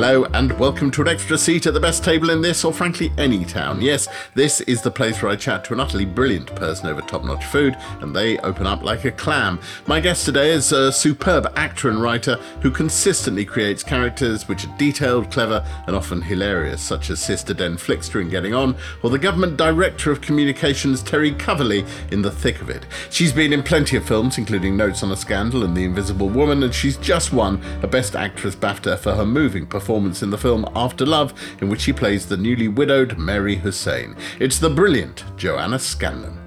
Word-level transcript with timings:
Hello, 0.00 0.26
and 0.26 0.56
welcome 0.60 0.92
to 0.92 1.02
an 1.02 1.08
extra 1.08 1.36
seat 1.36 1.66
at 1.66 1.74
the 1.74 1.80
best 1.80 2.04
table 2.04 2.30
in 2.30 2.40
this, 2.40 2.64
or 2.64 2.72
frankly, 2.72 3.10
any 3.18 3.44
town. 3.44 3.80
Yes, 3.82 4.06
this 4.32 4.60
is 4.60 4.80
the 4.80 4.92
place 4.92 5.20
where 5.20 5.32
I 5.32 5.34
chat 5.34 5.64
to 5.64 5.72
an 5.72 5.80
utterly 5.80 6.04
brilliant 6.04 6.54
person 6.54 6.86
over 6.86 7.00
top 7.00 7.24
notch 7.24 7.44
food, 7.46 7.76
and 8.00 8.14
they 8.14 8.38
open 8.38 8.64
up 8.64 8.84
like 8.84 9.04
a 9.04 9.10
clam. 9.10 9.58
My 9.88 9.98
guest 9.98 10.24
today 10.24 10.52
is 10.52 10.70
a 10.70 10.92
superb 10.92 11.52
actor 11.56 11.90
and 11.90 12.00
writer 12.00 12.36
who 12.62 12.70
consistently 12.70 13.44
creates 13.44 13.82
characters 13.82 14.46
which 14.46 14.64
are 14.64 14.76
detailed, 14.78 15.32
clever, 15.32 15.66
and 15.88 15.96
often 15.96 16.22
hilarious, 16.22 16.80
such 16.80 17.10
as 17.10 17.18
Sister 17.18 17.52
Den 17.52 17.76
Flixter 17.76 18.20
in 18.20 18.28
Getting 18.28 18.54
On, 18.54 18.76
or 19.02 19.10
the 19.10 19.18
Government 19.18 19.56
Director 19.56 20.12
of 20.12 20.20
Communications 20.20 21.02
Terry 21.02 21.32
Coverley 21.32 21.84
in 22.12 22.22
The 22.22 22.30
Thick 22.30 22.60
of 22.60 22.70
It. 22.70 22.86
She's 23.10 23.32
been 23.32 23.52
in 23.52 23.64
plenty 23.64 23.96
of 23.96 24.06
films, 24.06 24.38
including 24.38 24.76
Notes 24.76 25.02
on 25.02 25.10
a 25.10 25.16
Scandal 25.16 25.64
and 25.64 25.76
The 25.76 25.82
Invisible 25.82 26.28
Woman, 26.28 26.62
and 26.62 26.72
she's 26.72 26.98
just 26.98 27.32
won 27.32 27.60
a 27.82 27.88
Best 27.88 28.14
Actress 28.14 28.54
BAFTA 28.54 28.96
for 29.00 29.16
her 29.16 29.26
moving 29.26 29.66
performance 29.66 29.87
in 29.88 30.30
the 30.30 30.36
film 30.36 30.66
After 30.76 31.06
Love, 31.06 31.32
in 31.62 31.68
which 31.68 31.80
she 31.80 31.94
plays 31.94 32.26
the 32.26 32.36
newly 32.36 32.68
widowed 32.68 33.16
Mary 33.16 33.56
Hussein. 33.56 34.16
It's 34.38 34.58
the 34.58 34.68
brilliant 34.68 35.24
Joanna 35.36 35.78
Scanlan. 35.78 36.38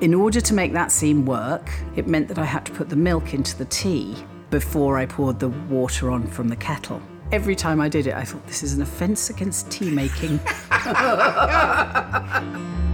In 0.00 0.14
order 0.14 0.40
to 0.40 0.54
make 0.54 0.72
that 0.72 0.90
scene 0.90 1.26
work, 1.26 1.70
it 1.96 2.06
meant 2.06 2.28
that 2.28 2.38
I 2.38 2.44
had 2.44 2.64
to 2.66 2.72
put 2.72 2.88
the 2.88 2.96
milk 2.96 3.34
into 3.34 3.56
the 3.58 3.66
tea 3.66 4.16
before 4.48 4.96
I 4.96 5.04
poured 5.04 5.38
the 5.38 5.50
water 5.50 6.10
on 6.10 6.26
from 6.26 6.48
the 6.48 6.56
kettle. 6.56 7.02
Every 7.30 7.54
time 7.54 7.78
I 7.78 7.90
did 7.90 8.06
it, 8.06 8.14
I 8.14 8.24
thought 8.24 8.46
this 8.46 8.62
is 8.62 8.72
an 8.72 8.80
offence 8.80 9.28
against 9.28 9.70
tea 9.70 9.90
making. 9.90 10.40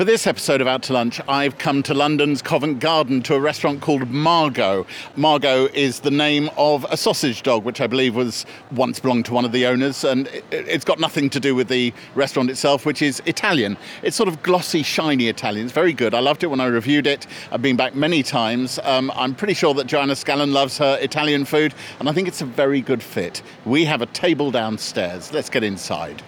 For 0.00 0.06
this 0.06 0.26
episode 0.26 0.62
of 0.62 0.66
Out 0.66 0.82
to 0.84 0.94
Lunch, 0.94 1.20
I've 1.28 1.58
come 1.58 1.82
to 1.82 1.92
London's 1.92 2.40
Covent 2.40 2.80
Garden 2.80 3.20
to 3.24 3.34
a 3.34 3.38
restaurant 3.38 3.82
called 3.82 4.08
Margot. 4.08 4.86
Margot 5.14 5.66
is 5.74 6.00
the 6.00 6.10
name 6.10 6.48
of 6.56 6.86
a 6.88 6.96
sausage 6.96 7.42
dog, 7.42 7.64
which 7.64 7.82
I 7.82 7.86
believe 7.86 8.16
was 8.16 8.46
once 8.72 8.98
belonged 8.98 9.26
to 9.26 9.34
one 9.34 9.44
of 9.44 9.52
the 9.52 9.66
owners, 9.66 10.02
and 10.02 10.26
it- 10.28 10.44
it's 10.52 10.86
got 10.86 11.00
nothing 11.00 11.28
to 11.28 11.38
do 11.38 11.54
with 11.54 11.68
the 11.68 11.92
restaurant 12.14 12.48
itself, 12.48 12.86
which 12.86 13.02
is 13.02 13.20
Italian. 13.26 13.76
It's 14.02 14.16
sort 14.16 14.30
of 14.30 14.42
glossy, 14.42 14.82
shiny 14.82 15.28
Italian. 15.28 15.66
It's 15.66 15.74
very 15.74 15.92
good. 15.92 16.14
I 16.14 16.20
loved 16.20 16.42
it 16.42 16.46
when 16.46 16.60
I 16.60 16.66
reviewed 16.68 17.06
it. 17.06 17.26
I've 17.52 17.60
been 17.60 17.76
back 17.76 17.94
many 17.94 18.22
times. 18.22 18.78
Um, 18.84 19.12
I'm 19.14 19.34
pretty 19.34 19.52
sure 19.52 19.74
that 19.74 19.86
Joanna 19.86 20.16
Scanlan 20.16 20.54
loves 20.54 20.78
her 20.78 20.96
Italian 21.02 21.44
food, 21.44 21.74
and 21.98 22.08
I 22.08 22.12
think 22.12 22.26
it's 22.26 22.40
a 22.40 22.46
very 22.46 22.80
good 22.80 23.02
fit. 23.02 23.42
We 23.66 23.84
have 23.84 24.00
a 24.00 24.06
table 24.06 24.50
downstairs. 24.50 25.30
Let's 25.30 25.50
get 25.50 25.62
inside. 25.62 26.22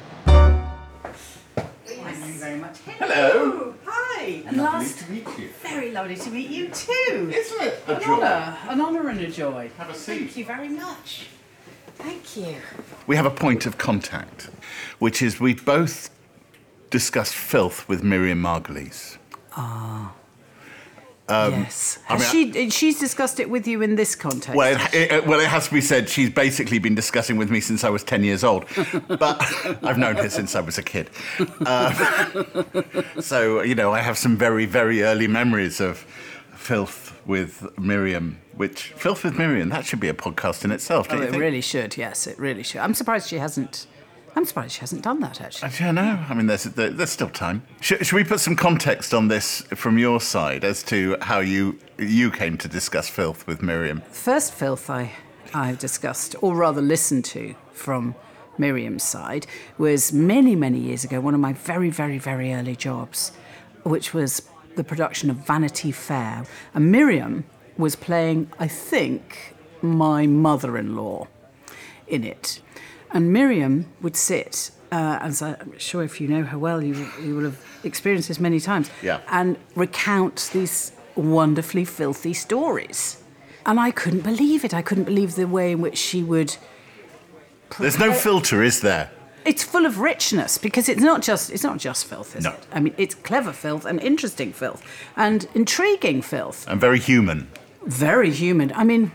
Last, 4.57 4.99
to 5.01 5.11
meet 5.13 5.27
you. 5.39 5.49
very 5.63 5.91
lovely 5.93 6.17
to 6.17 6.31
meet 6.31 6.51
you 6.51 6.69
too. 6.69 7.31
Isn't 7.35 7.63
it 7.63 7.83
a 7.87 7.97
An 7.97 8.03
joy? 8.03 8.13
honour, 8.13 8.59
an 8.69 8.81
honour 8.81 9.09
and 9.09 9.21
a 9.21 9.31
joy. 9.31 9.71
Have 9.79 9.91
a 9.91 9.95
seat. 9.95 10.19
Thank 10.19 10.37
you 10.37 10.45
very 10.45 10.69
much. 10.69 11.27
Thank 11.97 12.37
you. 12.37 12.57
We 13.07 13.17
have 13.17 13.27
a 13.27 13.31
point 13.31 13.67
of 13.67 13.79
contact, 13.79 14.51
which 14.99 15.23
is 15.23 15.39
we 15.41 15.55
both 15.55 16.11
discussed 16.91 17.35
filth 17.35 17.89
with 17.89 18.03
Miriam 18.03 18.45
ah. 18.47 20.13
Margolyes. 21.29 21.51
yes. 21.63 21.99
I 22.09 22.13
Has 22.17 22.31
she? 22.31 22.71
She's 22.71 22.99
discussed 23.01 23.41
it 23.41 23.49
with 23.49 23.67
you 23.67 23.83
in 23.83 23.97
this 23.97 24.15
context. 24.15 24.55
Well, 24.55 24.79
it, 24.93 25.13
it, 25.13 25.27
well, 25.27 25.41
it 25.41 25.49
has 25.49 25.69
to 25.69 25.75
be 25.75 25.81
said, 25.81 26.09
she's 26.09 26.31
basically 26.31 26.79
been 26.79 26.95
discussing 26.95 27.37
with 27.37 27.51
me 27.51 27.61
since 27.61 27.85
I 27.85 27.91
was 27.91 28.03
10 28.05 28.25
years 28.25 28.45
old. 28.45 28.65
But 29.09 29.41
I've 29.85 29.99
known 29.99 30.17
her 30.17 30.29
since 30.29 30.55
I 30.57 30.61
was 30.61 30.79
a 30.79 30.83
kid. 30.83 31.11
Um, 31.67 31.95
so, 33.21 33.63
you 33.63 33.75
know, 33.75 33.93
I 33.93 34.01
have 34.01 34.17
some 34.19 34.37
very, 34.37 34.67
very 34.67 35.03
early 35.03 35.29
memories 35.29 35.81
of 35.81 35.99
filth 36.55 37.19
with 37.27 37.67
Miriam, 37.79 38.39
which, 38.57 38.89
filth 38.97 39.25
with 39.25 39.39
Miriam, 39.39 39.69
that 39.71 39.85
should 39.85 40.01
be 40.01 40.09
a 40.09 40.15
podcast 40.15 40.65
in 40.65 40.73
itself, 40.73 41.07
oh, 41.09 41.13
don't 41.13 41.21
you 41.23 41.29
it 41.29 41.31
think? 41.31 41.41
really 41.41 41.61
should. 41.61 41.97
Yes, 41.97 42.27
it 42.27 42.39
really 42.39 42.63
should. 42.63 42.81
I'm 42.81 42.95
surprised 42.95 43.29
she 43.29 43.37
hasn't. 43.39 43.87
I'm 44.35 44.45
surprised 44.45 44.75
she 44.75 44.81
hasn't 44.81 45.03
done 45.03 45.21
that 45.21 45.41
actually. 45.41 45.69
I 45.69 45.79
don't 45.79 45.95
know. 45.95 46.25
I 46.29 46.35
mean, 46.35 46.47
there's, 46.47 46.65
there's 46.65 47.11
still 47.11 47.29
time. 47.29 47.65
Should, 47.81 48.07
should 48.07 48.17
we 48.17 48.25
put 48.25 48.41
some 48.41 48.57
context 48.57 49.13
on 49.13 49.29
this 49.29 49.61
from 49.75 49.99
your 49.99 50.21
side 50.21 50.65
as 50.65 50.83
to 50.85 51.17
how 51.21 51.41
you 51.41 51.79
you 51.99 52.31
came 52.31 52.57
to 52.59 52.69
discuss 52.69 53.09
filth 53.09 53.47
with 53.47 53.63
Miriam? 53.63 54.03
First 54.11 54.55
filth 54.55 54.89
I 54.89 55.13
I've 55.55 55.79
discussed, 55.79 56.35
or 56.41 56.57
rather 56.57 56.81
listened 56.81 57.25
to 57.27 57.55
from 57.73 58.15
Miriam's 58.57 59.03
side, 59.03 59.47
was 59.77 60.13
many, 60.13 60.57
many 60.57 60.79
years 60.79 61.05
ago, 61.05 61.21
one 61.21 61.35
of 61.35 61.41
my 61.41 61.53
very, 61.53 61.91
very, 61.91 62.19
very 62.19 62.55
early 62.55 62.77
jobs, 62.77 63.33
which 63.83 64.15
was 64.15 64.49
the 64.77 64.85
production 64.85 65.29
of 65.31 65.37
Vanity 65.37 65.93
Fair. 65.93 66.45
And 66.75 66.91
Miriam 66.91 67.45
was 67.77 67.97
playing, 67.97 68.51
I 68.59 68.69
think, 68.69 69.55
my 69.83 70.27
mother 70.27 70.79
in 70.79 70.97
law 70.97 71.29
in 72.07 72.25
it. 72.25 72.61
And 73.13 73.33
Miriam 73.33 73.87
would 74.01 74.17
sit, 74.17 74.71
uh, 74.91 75.19
as 75.21 75.43
I'm 75.43 75.79
sure 75.79 76.03
if 76.03 76.21
you 76.21 76.29
know 76.29 76.43
her 76.45 76.59
well, 76.59 76.83
you, 76.83 77.09
you 77.23 77.35
will 77.37 77.45
have 77.45 77.61
experienced 77.85 78.29
this 78.29 78.41
many 78.41 78.59
times, 78.61 78.91
Yeah. 79.03 79.21
and 79.29 79.57
recount 79.77 80.51
these 80.53 80.93
wonderfully 81.15 81.85
filthy 81.85 82.33
stories. 82.33 83.19
And 83.67 83.79
I 83.79 83.91
couldn't 83.91 84.23
believe 84.25 84.65
it. 84.65 84.73
I 84.75 84.83
couldn't 84.83 85.05
believe 85.05 85.35
the 85.35 85.47
way 85.47 85.73
in 85.73 85.81
which 85.83 85.99
she 85.99 86.23
would. 86.23 86.57
There's 87.79 87.99
no 87.99 88.13
filter, 88.13 88.63
is 88.63 88.81
there? 88.81 89.11
It's 89.45 89.63
full 89.65 89.87
of 89.87 89.99
richness 89.99 90.57
because 90.59 90.89
it's 90.89 91.01
not 91.03 91.21
just 91.21 91.51
it's 91.51 91.65
not 91.65 91.79
just 91.79 92.05
filth, 92.07 92.37
is 92.37 92.45
No. 92.45 92.51
it? 92.53 92.67
I 92.73 92.81
mean, 92.81 92.95
it's 92.97 93.15
clever 93.15 93.53
filth 93.53 93.85
and 93.85 94.01
interesting 94.01 94.53
filth 94.53 94.83
and 95.17 95.49
intriguing 95.55 96.23
filth. 96.23 96.65
And 96.69 96.81
very 96.81 96.99
human. 97.01 97.49
Very 97.85 98.31
human. 98.31 98.73
I 98.75 98.85
mean, 98.85 99.11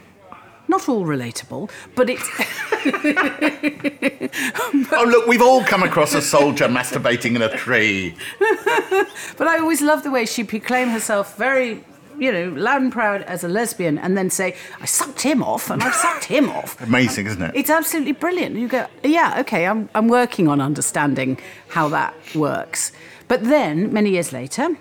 not 0.67 0.89
all 0.89 1.05
relatable, 1.05 1.69
but 1.95 2.09
it's 2.09 2.27
Oh, 4.91 5.05
look, 5.07 5.27
we've 5.27 5.41
all 5.41 5.63
come 5.63 5.83
across 5.83 6.13
a 6.13 6.21
soldier 6.21 6.67
masturbating 6.67 7.35
in 7.35 7.41
a 7.41 7.55
tree. 7.57 8.15
But 9.37 9.47
I 9.47 9.59
always 9.59 9.81
love 9.81 10.03
the 10.03 10.11
way 10.11 10.25
she 10.25 10.43
proclaimed 10.43 10.91
herself 10.91 11.37
very, 11.37 11.83
you 12.17 12.31
know, 12.31 12.49
loud 12.49 12.81
and 12.81 12.91
proud 12.91 13.21
as 13.23 13.43
a 13.43 13.47
lesbian 13.47 13.97
and 13.97 14.17
then 14.17 14.29
say, 14.29 14.55
I 14.81 14.85
sucked 14.85 15.21
him 15.21 15.43
off 15.43 15.69
and 15.69 15.83
I've 15.83 15.93
sucked 15.93 16.25
him 16.25 16.49
off. 16.49 16.81
Amazing, 16.81 17.27
isn't 17.27 17.41
it? 17.41 17.51
It's 17.55 17.69
absolutely 17.69 18.13
brilliant. 18.13 18.55
You 18.55 18.67
go, 18.67 18.87
yeah, 19.03 19.39
okay, 19.41 19.67
I'm, 19.67 19.89
I'm 19.93 20.07
working 20.07 20.47
on 20.47 20.59
understanding 20.59 21.37
how 21.69 21.87
that 21.89 22.15
works. 22.35 22.91
But 23.27 23.43
then, 23.43 23.93
many 23.93 24.11
years 24.11 24.33
later, 24.33 24.75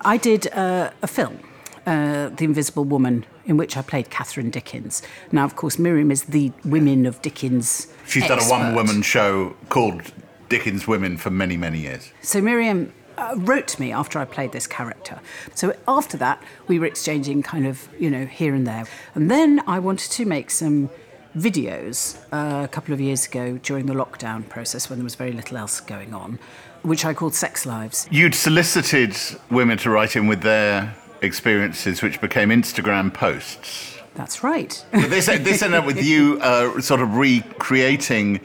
I 0.00 0.16
did 0.16 0.46
uh, 0.52 0.90
a 1.02 1.06
film, 1.06 1.40
uh, 1.86 2.30
The 2.30 2.44
Invisible 2.44 2.84
Woman, 2.84 3.26
in 3.46 3.56
which 3.56 3.76
I 3.76 3.82
played 3.82 4.10
Catherine 4.10 4.50
Dickens. 4.50 5.02
Now, 5.32 5.44
of 5.44 5.56
course, 5.56 5.78
Miriam 5.78 6.10
is 6.10 6.24
the 6.24 6.52
Women 6.64 7.06
of 7.06 7.20
Dickens. 7.22 7.88
She's 8.06 8.26
done 8.26 8.40
a 8.40 8.44
one 8.44 8.74
woman 8.74 9.02
show 9.02 9.56
called 9.68 10.12
Dickens 10.48 10.86
Women 10.86 11.16
for 11.16 11.30
many, 11.30 11.56
many 11.56 11.80
years. 11.80 12.12
So 12.22 12.40
Miriam 12.40 12.92
uh, 13.16 13.34
wrote 13.36 13.68
to 13.68 13.80
me 13.80 13.92
after 13.92 14.18
I 14.18 14.24
played 14.24 14.52
this 14.52 14.66
character. 14.66 15.20
So 15.54 15.74
after 15.86 16.16
that, 16.18 16.42
we 16.68 16.78
were 16.78 16.86
exchanging 16.86 17.42
kind 17.42 17.66
of, 17.66 17.88
you 17.98 18.10
know, 18.10 18.26
here 18.26 18.54
and 18.54 18.66
there. 18.66 18.86
And 19.14 19.30
then 19.30 19.62
I 19.66 19.78
wanted 19.78 20.10
to 20.12 20.24
make 20.24 20.50
some 20.50 20.90
videos 21.36 22.16
uh, 22.32 22.64
a 22.64 22.68
couple 22.68 22.94
of 22.94 23.00
years 23.00 23.26
ago 23.26 23.58
during 23.62 23.86
the 23.86 23.94
lockdown 23.94 24.48
process 24.48 24.88
when 24.88 24.98
there 24.98 25.04
was 25.04 25.16
very 25.16 25.32
little 25.32 25.56
else 25.56 25.80
going 25.80 26.14
on, 26.14 26.38
which 26.82 27.04
I 27.04 27.14
called 27.14 27.34
Sex 27.34 27.66
Lives. 27.66 28.06
You'd 28.10 28.34
solicited 28.34 29.16
women 29.50 29.78
to 29.78 29.90
write 29.90 30.16
in 30.16 30.26
with 30.26 30.42
their 30.42 30.94
experiences, 31.24 32.02
which 32.02 32.20
became 32.20 32.50
Instagram 32.50 33.12
posts. 33.12 33.98
That's 34.14 34.44
right. 34.44 34.84
This, 34.92 35.26
this 35.26 35.62
ended 35.62 35.80
up 35.80 35.86
with 35.86 36.02
you 36.02 36.38
uh, 36.40 36.80
sort 36.80 37.00
of 37.00 37.16
recreating 37.16 38.40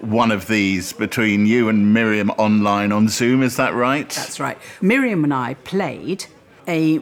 one 0.00 0.30
of 0.30 0.46
these 0.48 0.92
between 0.92 1.46
you 1.46 1.68
and 1.68 1.94
Miriam 1.94 2.30
online 2.30 2.92
on 2.92 3.08
Zoom, 3.08 3.42
is 3.42 3.56
that 3.56 3.74
right? 3.74 4.08
That's 4.10 4.40
right. 4.40 4.58
Miriam 4.80 5.24
and 5.24 5.32
I 5.32 5.54
played 5.54 6.26
a 6.66 7.00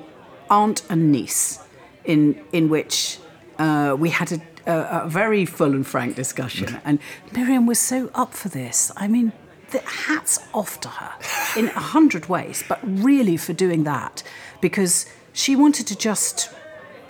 aunt 0.51 0.83
and 0.89 1.11
niece, 1.11 1.59
in 2.05 2.41
in 2.53 2.69
which 2.69 3.19
uh, 3.59 3.97
we 3.99 4.11
had 4.11 4.33
a, 4.33 4.41
a, 4.67 5.05
a 5.05 5.09
very 5.09 5.47
full 5.47 5.73
and 5.73 5.87
frank 5.87 6.17
discussion, 6.17 6.81
and 6.85 6.99
Miriam 7.33 7.67
was 7.67 7.79
so 7.79 8.11
up 8.15 8.35
for 8.35 8.49
this. 8.49 8.93
I 8.97 9.09
mean, 9.09 9.33
the 9.73 9.81
hats 9.81 10.39
off 10.55 10.81
to 10.81 10.89
her 10.89 11.13
in 11.59 11.69
a 11.69 11.81
hundred 11.81 12.29
ways, 12.29 12.63
but 12.69 12.79
really 12.85 13.37
for 13.37 13.53
doing 13.53 13.85
that 13.85 14.23
because 14.61 15.07
she 15.33 15.57
wanted 15.57 15.87
to 15.89 15.97
just 15.97 16.51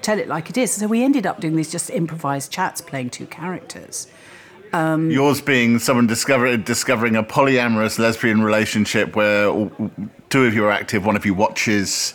tell 0.00 0.18
it 0.18 0.28
like 0.28 0.48
it 0.50 0.56
is. 0.56 0.72
So 0.72 0.86
we 0.86 1.02
ended 1.04 1.26
up 1.26 1.40
doing 1.40 1.56
these 1.56 1.70
just 1.70 1.90
improvised 1.90 2.50
chats, 2.50 2.80
playing 2.80 3.10
two 3.10 3.26
characters. 3.26 4.06
Yours 4.74 5.42
being 5.42 5.78
someone 5.78 6.06
discover, 6.06 6.56
discovering 6.56 7.14
a 7.14 7.22
polyamorous 7.22 7.98
lesbian 7.98 8.42
relationship 8.42 9.14
where 9.14 9.70
two 10.30 10.44
of 10.46 10.54
you 10.54 10.64
are 10.64 10.70
active, 10.70 11.04
one 11.04 11.14
of 11.14 11.26
you 11.26 11.34
watches. 11.34 12.14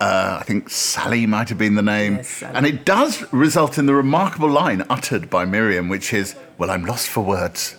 Uh, 0.00 0.38
I 0.40 0.42
think 0.42 0.68
Sally 0.68 1.26
might 1.26 1.48
have 1.48 1.58
been 1.58 1.76
the 1.76 1.82
name. 1.82 2.16
Yes, 2.16 2.28
Sally. 2.28 2.56
and 2.56 2.66
it 2.66 2.84
does 2.84 3.24
result 3.32 3.78
in 3.78 3.86
the 3.86 3.94
remarkable 3.94 4.48
line 4.50 4.82
uttered 4.90 5.30
by 5.30 5.44
Miriam, 5.44 5.88
which 5.88 6.12
is, 6.12 6.34
Well, 6.58 6.72
I'm 6.72 6.84
lost 6.84 7.06
for 7.08 7.22
words. 7.22 7.76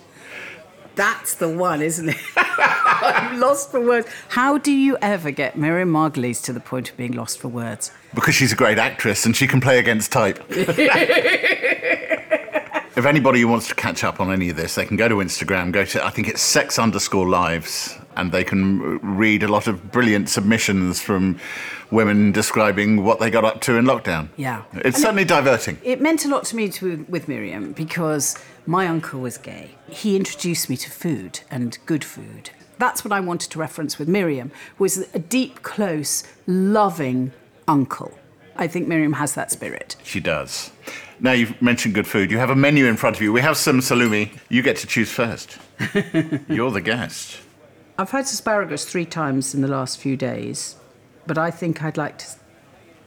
That's 0.94 1.34
the 1.34 1.48
one, 1.48 1.82
isn't 1.82 2.10
it? 2.10 2.16
I'm 2.36 3.40
lost 3.40 3.70
for 3.70 3.80
words. 3.80 4.06
How 4.28 4.58
do 4.58 4.70
you 4.70 4.96
ever 5.02 5.30
get 5.30 5.56
Miriam 5.58 5.90
Margolyes 5.90 6.42
to 6.44 6.52
the 6.52 6.60
point 6.60 6.90
of 6.90 6.96
being 6.96 7.12
lost 7.12 7.38
for 7.40 7.48
words? 7.48 7.90
Because 8.14 8.34
she's 8.34 8.52
a 8.52 8.56
great 8.56 8.78
actress 8.78 9.26
and 9.26 9.36
she 9.36 9.46
can 9.46 9.60
play 9.60 9.78
against 9.78 10.12
type. 10.12 10.38
if 12.96 13.06
anybody 13.06 13.40
who 13.40 13.48
wants 13.48 13.68
to 13.68 13.74
catch 13.74 14.04
up 14.04 14.20
on 14.20 14.32
any 14.32 14.50
of 14.50 14.56
this, 14.56 14.76
they 14.76 14.86
can 14.86 14.96
go 14.96 15.08
to 15.08 15.16
Instagram, 15.16 15.72
go 15.72 15.84
to, 15.84 16.04
I 16.04 16.10
think 16.10 16.28
it's 16.28 16.40
sex 16.40 16.78
underscore 16.78 17.28
lives, 17.28 17.96
and 18.16 18.30
they 18.30 18.44
can 18.44 18.98
read 19.16 19.42
a 19.42 19.48
lot 19.48 19.66
of 19.66 19.90
brilliant 19.90 20.28
submissions 20.28 21.00
from 21.00 21.40
women 21.90 22.30
describing 22.30 23.02
what 23.02 23.18
they 23.18 23.30
got 23.30 23.44
up 23.44 23.60
to 23.62 23.76
in 23.76 23.84
lockdown. 23.84 24.28
Yeah. 24.36 24.62
It's 24.74 25.00
certainly 25.00 25.24
diverting. 25.24 25.78
It 25.82 26.00
meant 26.00 26.24
a 26.24 26.28
lot 26.28 26.44
to 26.46 26.56
me 26.56 26.68
to, 26.68 27.04
with 27.08 27.26
Miriam 27.26 27.72
because 27.72 28.36
my 28.66 28.86
uncle 28.86 29.20
was 29.20 29.38
gay. 29.38 29.72
He 29.88 30.16
introduced 30.16 30.70
me 30.70 30.76
to 30.76 30.90
food 30.90 31.40
and 31.50 31.76
good 31.86 32.04
food. 32.04 32.50
That's 32.78 33.04
what 33.04 33.12
I 33.12 33.20
wanted 33.20 33.50
to 33.50 33.58
reference 33.58 33.98
with 33.98 34.08
Miriam 34.08 34.52
was 34.78 34.98
a 35.14 35.18
deep, 35.18 35.62
close, 35.62 36.24
loving 36.46 37.32
uncle. 37.66 38.12
I 38.56 38.66
think 38.66 38.86
Miriam 38.88 39.14
has 39.14 39.34
that 39.34 39.50
spirit. 39.50 39.96
She 40.04 40.20
does. 40.20 40.70
Now 41.20 41.32
you've 41.32 41.60
mentioned 41.62 41.94
good 41.94 42.06
food. 42.06 42.30
You 42.30 42.38
have 42.38 42.50
a 42.50 42.56
menu 42.56 42.86
in 42.86 42.96
front 42.96 43.16
of 43.16 43.22
you. 43.22 43.32
We 43.32 43.40
have 43.40 43.56
some 43.56 43.80
salumi. 43.80 44.30
You 44.48 44.62
get 44.62 44.76
to 44.78 44.86
choose 44.86 45.10
first. 45.10 45.58
You're 46.48 46.70
the 46.70 46.80
guest. 46.82 47.38
I've 47.98 48.10
had 48.10 48.24
asparagus 48.24 48.84
three 48.84 49.06
times 49.06 49.54
in 49.54 49.60
the 49.60 49.68
last 49.68 49.98
few 49.98 50.16
days, 50.16 50.76
but 51.26 51.38
I 51.38 51.50
think 51.50 51.82
I'd 51.82 51.96
like 51.96 52.18
to 52.18 52.26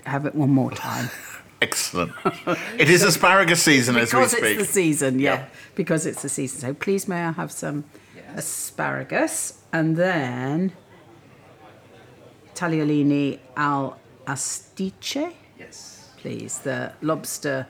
have 0.05 0.25
it 0.25 0.35
one 0.35 0.49
more 0.49 0.71
time. 0.71 1.09
Excellent. 1.61 2.11
It 2.77 2.89
is 2.89 3.03
asparagus 3.11 3.61
season 3.63 3.97
as 3.97 4.13
we 4.13 4.25
speak. 4.25 4.41
because 4.41 4.51
it's 4.51 4.67
the 4.67 4.73
season, 4.73 5.19
yeah. 5.19 5.33
Yeah. 5.33 5.45
Because 5.75 6.05
it's 6.05 6.21
the 6.21 6.29
season. 6.29 6.61
So 6.61 6.73
please, 6.73 7.07
may 7.07 7.23
I 7.25 7.31
have 7.31 7.51
some 7.51 7.83
asparagus 8.35 9.61
and 9.73 9.97
then 9.97 10.71
tagliolini 12.53 13.39
al 13.55 13.97
astice, 14.27 15.15
Yes. 15.57 16.09
please. 16.17 16.59
The 16.59 16.93
lobster 17.01 17.67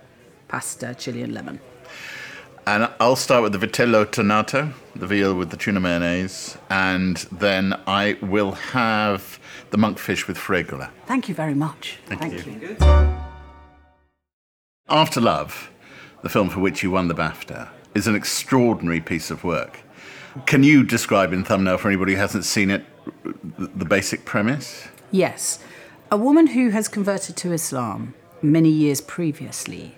pasta, 0.48 0.95
chili 0.98 1.21
and 1.21 1.33
lemon. 1.33 1.59
And 2.65 2.89
I'll 3.00 3.15
start 3.15 3.44
with 3.44 3.54
the 3.54 3.65
vitello 3.65 4.06
tonnato, 4.06 4.74
the 4.94 5.07
veal 5.07 5.33
with 5.33 5.51
the 5.51 5.57
tuna 5.57 5.80
mayonnaise, 5.80 6.57
and 6.69 7.15
then 7.31 7.80
I 7.88 8.18
will 8.21 8.51
have 8.51 9.39
the 9.69 9.77
monkfish 9.77 10.27
with 10.27 10.38
fregola. 10.38 10.89
Thank 11.06 11.30
you 11.30 11.36
very 11.36 11.54
much. 11.54 11.98
Thank 12.07 12.45
you. 12.45 12.54
Good. 12.59 12.77
After 14.89 15.21
Love, 15.21 15.69
the 16.24 16.30
film 16.30 16.50
for 16.50 16.59
which 16.59 16.83
you 16.83 16.92
won 16.92 17.07
the 17.07 17.13
BAFTA, 17.13 17.69
is 17.95 18.06
an 18.07 18.15
extraordinary 18.15 19.00
piece 19.00 19.31
of 19.31 19.44
work. 19.45 19.80
Can 20.45 20.63
you 20.63 20.83
describe 20.83 21.31
in 21.33 21.44
thumbnail 21.45 21.77
for 21.77 21.88
anybody 21.88 22.13
who 22.13 22.19
hasn't 22.19 22.44
seen 22.45 22.69
it 22.69 22.86
the 23.57 23.68
the 23.75 23.86
basic 23.86 24.25
premise? 24.25 24.88
Yes. 25.12 25.59
A 26.09 26.15
woman 26.15 26.48
who 26.48 26.69
has 26.69 26.88
converted 26.88 27.36
to 27.38 27.51
Islam 27.51 28.13
many 28.42 28.69
years 28.69 29.01
previously 29.01 29.98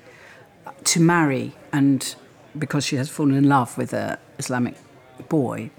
to 0.85 1.00
marry 1.00 1.53
and 1.71 2.15
because 2.57 2.83
she 2.83 2.95
has 2.95 3.09
fallen 3.09 3.35
in 3.35 3.47
love 3.47 3.77
with 3.77 3.94
a 3.94 4.17
Islamic 4.39 4.75
boy 5.27 5.69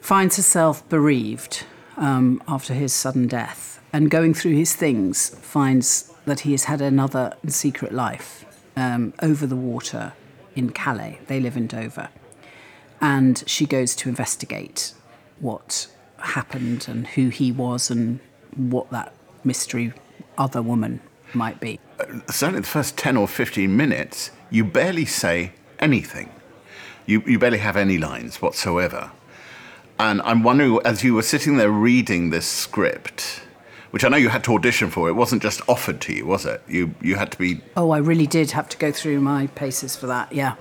finds 0.00 0.36
herself 0.36 0.86
bereaved 0.90 1.64
um, 1.96 2.42
after 2.46 2.74
his 2.74 2.92
sudden 2.92 3.26
death 3.28 3.80
and 3.94 4.10
going 4.10 4.34
through 4.34 4.56
his 4.56 4.76
things 4.76 5.30
finds 5.40 6.12
that 6.26 6.40
he 6.40 6.50
has 6.50 6.64
had 6.64 6.82
another 6.82 7.34
secret 7.46 7.94
life 7.94 8.44
um, 8.76 9.14
over 9.22 9.46
the 9.46 9.56
water 9.56 10.12
in 10.54 10.68
Calais. 10.68 11.18
They 11.28 11.40
live 11.40 11.56
in 11.56 11.66
Dover 11.66 12.10
and 13.00 13.42
she 13.46 13.64
goes 13.64 13.96
to 13.96 14.10
investigate 14.10 14.92
what 15.40 15.86
happened 16.18 16.88
and 16.88 17.06
who 17.06 17.30
he 17.30 17.50
was 17.50 17.90
and 17.90 18.20
what 18.56 18.90
that 18.90 19.12
mystery 19.44 19.92
other 20.38 20.62
woman 20.62 21.00
might 21.34 21.60
be. 21.60 21.78
Uh, 21.98 22.04
certainly 22.30 22.60
the 22.60 22.66
first 22.66 22.96
10 22.96 23.16
or 23.16 23.26
15 23.28 23.74
minutes, 23.76 24.30
you 24.50 24.64
barely 24.64 25.04
say 25.04 25.52
anything. 25.78 26.30
You, 27.06 27.22
you 27.26 27.38
barely 27.38 27.58
have 27.58 27.76
any 27.76 27.98
lines 27.98 28.40
whatsoever. 28.42 29.10
And 29.98 30.22
I'm 30.22 30.42
wondering, 30.42 30.78
as 30.84 31.02
you 31.04 31.14
were 31.14 31.22
sitting 31.22 31.56
there 31.56 31.70
reading 31.70 32.30
this 32.30 32.46
script, 32.46 33.42
which 33.90 34.04
I 34.04 34.08
know 34.08 34.16
you 34.16 34.28
had 34.30 34.44
to 34.44 34.54
audition 34.54 34.90
for, 34.90 35.08
it 35.08 35.12
wasn't 35.12 35.42
just 35.42 35.60
offered 35.68 36.00
to 36.02 36.12
you, 36.14 36.26
was 36.26 36.46
it? 36.46 36.62
You, 36.66 36.94
you 37.00 37.16
had 37.16 37.30
to 37.32 37.38
be, 37.38 37.60
Oh, 37.76 37.90
I 37.90 37.98
really 37.98 38.26
did 38.26 38.50
have 38.52 38.68
to 38.70 38.76
go 38.78 38.90
through 38.92 39.20
my 39.20 39.48
paces 39.48 39.96
for 39.96 40.06
that, 40.06 40.32
yeah. 40.32 40.54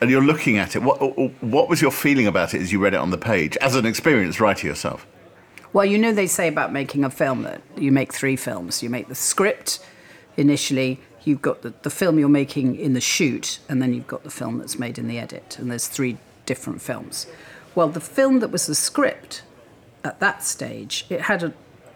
and 0.00 0.10
you're 0.10 0.22
looking 0.22 0.56
at 0.58 0.74
it. 0.76 0.82
What, 0.82 1.00
uh, 1.00 1.06
uh, 1.08 1.28
what 1.40 1.68
was 1.68 1.82
your 1.82 1.90
feeling 1.90 2.26
about 2.26 2.54
it 2.54 2.62
as 2.62 2.72
you 2.72 2.78
read 2.78 2.94
it 2.94 2.98
on 2.98 3.10
the 3.10 3.18
page, 3.18 3.56
as 3.58 3.74
an 3.76 3.84
experienced 3.86 4.40
writer 4.40 4.66
yourself? 4.66 5.06
Well, 5.74 5.84
you 5.84 5.98
know, 5.98 6.12
they 6.12 6.28
say 6.28 6.46
about 6.46 6.72
making 6.72 7.02
a 7.02 7.10
film 7.10 7.42
that 7.42 7.60
you 7.76 7.90
make 7.90 8.12
three 8.12 8.36
films. 8.36 8.80
You 8.80 8.88
make 8.88 9.08
the 9.08 9.16
script 9.16 9.80
initially, 10.36 11.00
you've 11.24 11.42
got 11.42 11.62
the, 11.62 11.74
the 11.82 11.90
film 11.90 12.16
you're 12.16 12.28
making 12.28 12.76
in 12.76 12.92
the 12.92 13.00
shoot, 13.00 13.58
and 13.68 13.82
then 13.82 13.92
you've 13.92 14.06
got 14.06 14.22
the 14.22 14.30
film 14.30 14.58
that's 14.58 14.78
made 14.78 14.98
in 14.98 15.08
the 15.08 15.18
edit. 15.18 15.58
And 15.58 15.72
there's 15.72 15.88
three 15.88 16.16
different 16.46 16.80
films. 16.80 17.26
Well, 17.74 17.88
the 17.88 18.00
film 18.00 18.38
that 18.38 18.52
was 18.52 18.66
the 18.66 18.74
script 18.76 19.42
at 20.04 20.20
that 20.20 20.44
stage, 20.44 21.06
it 21.10 21.22
had 21.22 21.42
a, 21.42 21.52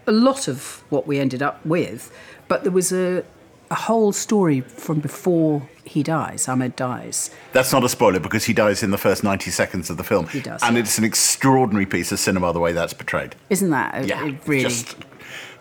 a 0.09 0.13
lot 0.13 0.49
of 0.49 0.83
what 0.89 1.07
we 1.07 1.21
ended 1.21 1.41
up 1.41 1.65
with, 1.65 2.13
but 2.49 2.65
there 2.65 2.73
was 2.73 2.91
a, 2.91 3.25
a 3.71 3.75
whole 3.75 4.13
story 4.13 4.61
from 4.61 5.01
before 5.01 5.69
he 5.85 6.03
dies, 6.03 6.49
Ahmed 6.49 6.77
dies. 6.77 7.31
That's 7.53 7.73
not 7.73 7.85
a 7.85 7.89
spoiler 7.89 8.21
because 8.21 8.45
he 8.45 8.53
dies 8.53 8.83
in 8.83 8.91
the 8.91 8.99
first 8.99 9.23
90 9.25 9.51
seconds 9.51 9.91
of 9.91 9.97
the 9.97 10.05
film. 10.05 10.27
He 10.29 10.41
does, 10.41 10.63
And 10.63 10.77
yeah. 10.77 10.83
it's 10.83 10.99
an 10.99 11.05
extraordinary 11.05 11.87
piece 11.87 12.13
of 12.13 12.19
cinema 12.19 12.53
the 12.53 12.61
way 12.61 12.73
that's 12.73 12.93
portrayed. 12.93 13.35
Isn't 13.51 13.71
that 13.71 14.07
Yeah, 14.07 14.27
it 14.27 14.37
really? 14.47 14.63
just 14.63 14.97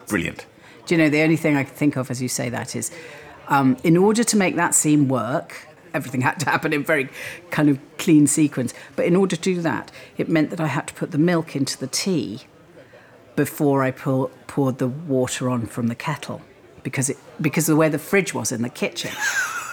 brilliant. 0.07 0.45
Do 0.85 0.95
you 0.95 0.99
know, 1.01 1.09
the 1.09 1.21
only 1.21 1.35
thing 1.37 1.55
I 1.57 1.63
can 1.63 1.73
think 1.73 1.95
of 1.97 2.09
as 2.11 2.21
you 2.21 2.27
say 2.29 2.49
that 2.49 2.75
is 2.75 2.91
um, 3.49 3.77
in 3.83 3.97
order 3.97 4.23
to 4.23 4.37
make 4.37 4.55
that 4.55 4.73
scene 4.75 5.07
work, 5.07 5.67
everything 5.93 6.21
had 6.21 6.39
to 6.41 6.45
happen 6.49 6.73
in 6.73 6.83
very 6.83 7.09
kind 7.51 7.69
of 7.69 7.79
clean 7.97 8.27
sequence. 8.27 8.73
But 8.95 9.05
in 9.05 9.15
order 9.15 9.35
to 9.35 9.41
do 9.41 9.61
that, 9.61 9.91
it 10.17 10.29
meant 10.29 10.49
that 10.51 10.59
I 10.59 10.67
had 10.67 10.87
to 10.87 10.93
put 10.93 11.11
the 11.11 11.17
milk 11.17 11.55
into 11.55 11.77
the 11.77 11.87
tea 11.87 12.41
before 13.35 13.83
I 13.83 13.91
pour, 13.91 14.29
poured 14.47 14.77
the 14.79 14.87
water 14.87 15.49
on 15.49 15.65
from 15.67 15.87
the 15.87 15.95
kettle 15.95 16.41
because, 16.87 17.09
it, 17.09 17.17
because 17.41 17.67
of 17.67 17.73
the 17.73 17.79
way 17.79 17.89
the 17.89 17.99
fridge 17.99 18.33
was 18.33 18.53
in 18.53 18.61
the 18.61 18.69
kitchen. 18.69 19.11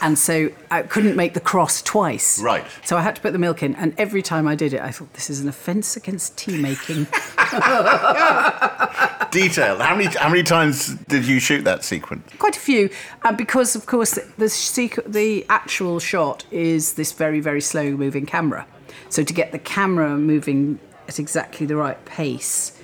And 0.02 0.18
so 0.18 0.50
I 0.70 0.82
couldn't 0.82 1.16
make 1.16 1.32
the 1.32 1.40
cross 1.40 1.80
twice. 1.80 2.38
Right. 2.38 2.64
So 2.84 2.98
I 2.98 3.00
had 3.00 3.16
to 3.16 3.22
put 3.22 3.32
the 3.32 3.38
milk 3.38 3.62
in. 3.62 3.74
And 3.76 3.94
every 3.96 4.20
time 4.20 4.46
I 4.46 4.54
did 4.54 4.74
it, 4.74 4.82
I 4.82 4.90
thought, 4.90 5.14
this 5.14 5.30
is 5.30 5.40
an 5.40 5.48
offence 5.48 5.96
against 5.96 6.36
tea 6.36 6.60
making. 6.60 7.04
Detail. 9.30 9.78
How 9.78 9.96
many, 9.96 10.06
how 10.14 10.28
many 10.28 10.42
times 10.42 10.94
did 11.08 11.26
you 11.26 11.40
shoot 11.40 11.64
that 11.64 11.84
sequence? 11.84 12.28
Quite 12.38 12.56
a 12.56 12.60
few, 12.60 12.90
uh, 13.22 13.32
because 13.32 13.74
of 13.74 13.86
course 13.86 14.10
the 14.10 14.26
the, 14.36 14.46
sequ- 14.46 15.10
the 15.10 15.46
actual 15.48 15.98
shot 16.00 16.44
is 16.50 16.94
this 16.94 17.12
very 17.12 17.40
very 17.40 17.60
slow 17.60 17.92
moving 17.92 18.26
camera. 18.26 18.66
So 19.08 19.24
to 19.24 19.32
get 19.32 19.52
the 19.52 19.58
camera 19.58 20.16
moving 20.18 20.78
at 21.08 21.18
exactly 21.18 21.66
the 21.66 21.76
right 21.76 22.04
pace, 22.04 22.78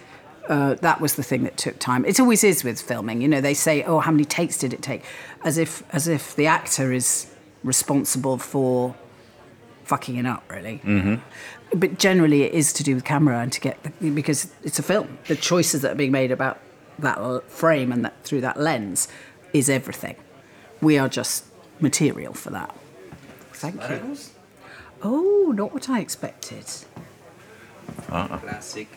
uh, 0.50 0.74
that 0.74 1.00
was 1.00 1.14
the 1.14 1.22
thing 1.22 1.44
that 1.44 1.56
took 1.56 1.78
time. 1.78 2.04
It 2.04 2.18
always 2.18 2.42
is 2.42 2.64
with 2.64 2.82
filming. 2.82 3.22
You 3.22 3.28
know, 3.28 3.40
they 3.40 3.54
say, 3.54 3.84
"Oh, 3.84 4.00
how 4.00 4.10
many 4.10 4.24
takes 4.24 4.58
did 4.58 4.72
it 4.72 4.82
take?" 4.82 5.04
As 5.44 5.56
if 5.56 5.84
as 5.94 6.08
if 6.08 6.34
the 6.34 6.46
actor 6.46 6.92
is 6.92 7.32
responsible 7.62 8.36
for 8.36 8.96
fucking 9.84 10.16
it 10.16 10.26
up, 10.26 10.42
really. 10.50 10.80
Mm-hmm. 10.84 11.78
But 11.78 11.98
generally, 11.98 12.42
it 12.42 12.52
is 12.52 12.72
to 12.74 12.82
do 12.82 12.96
with 12.96 13.04
camera 13.04 13.38
and 13.38 13.52
to 13.52 13.60
get 13.60 13.80
the, 13.84 14.10
because 14.10 14.52
it's 14.64 14.80
a 14.80 14.82
film. 14.82 15.18
The 15.28 15.36
choices 15.36 15.82
that 15.82 15.92
are 15.92 16.00
being 16.04 16.10
made 16.10 16.32
about 16.32 16.58
that 16.98 17.48
frame 17.48 17.92
and 17.92 18.04
that 18.04 18.20
through 18.24 18.40
that 18.40 18.58
lens 18.58 19.06
is 19.52 19.70
everything. 19.70 20.16
We 20.82 20.98
are 20.98 21.08
just 21.08 21.44
material 21.78 22.34
for 22.34 22.50
that. 22.50 22.74
Thank 23.52 23.80
you. 23.88 24.16
Oh, 25.02 25.52
not 25.54 25.72
what 25.72 25.88
I 25.88 26.00
expected. 26.00 26.66
Classic 28.08 28.88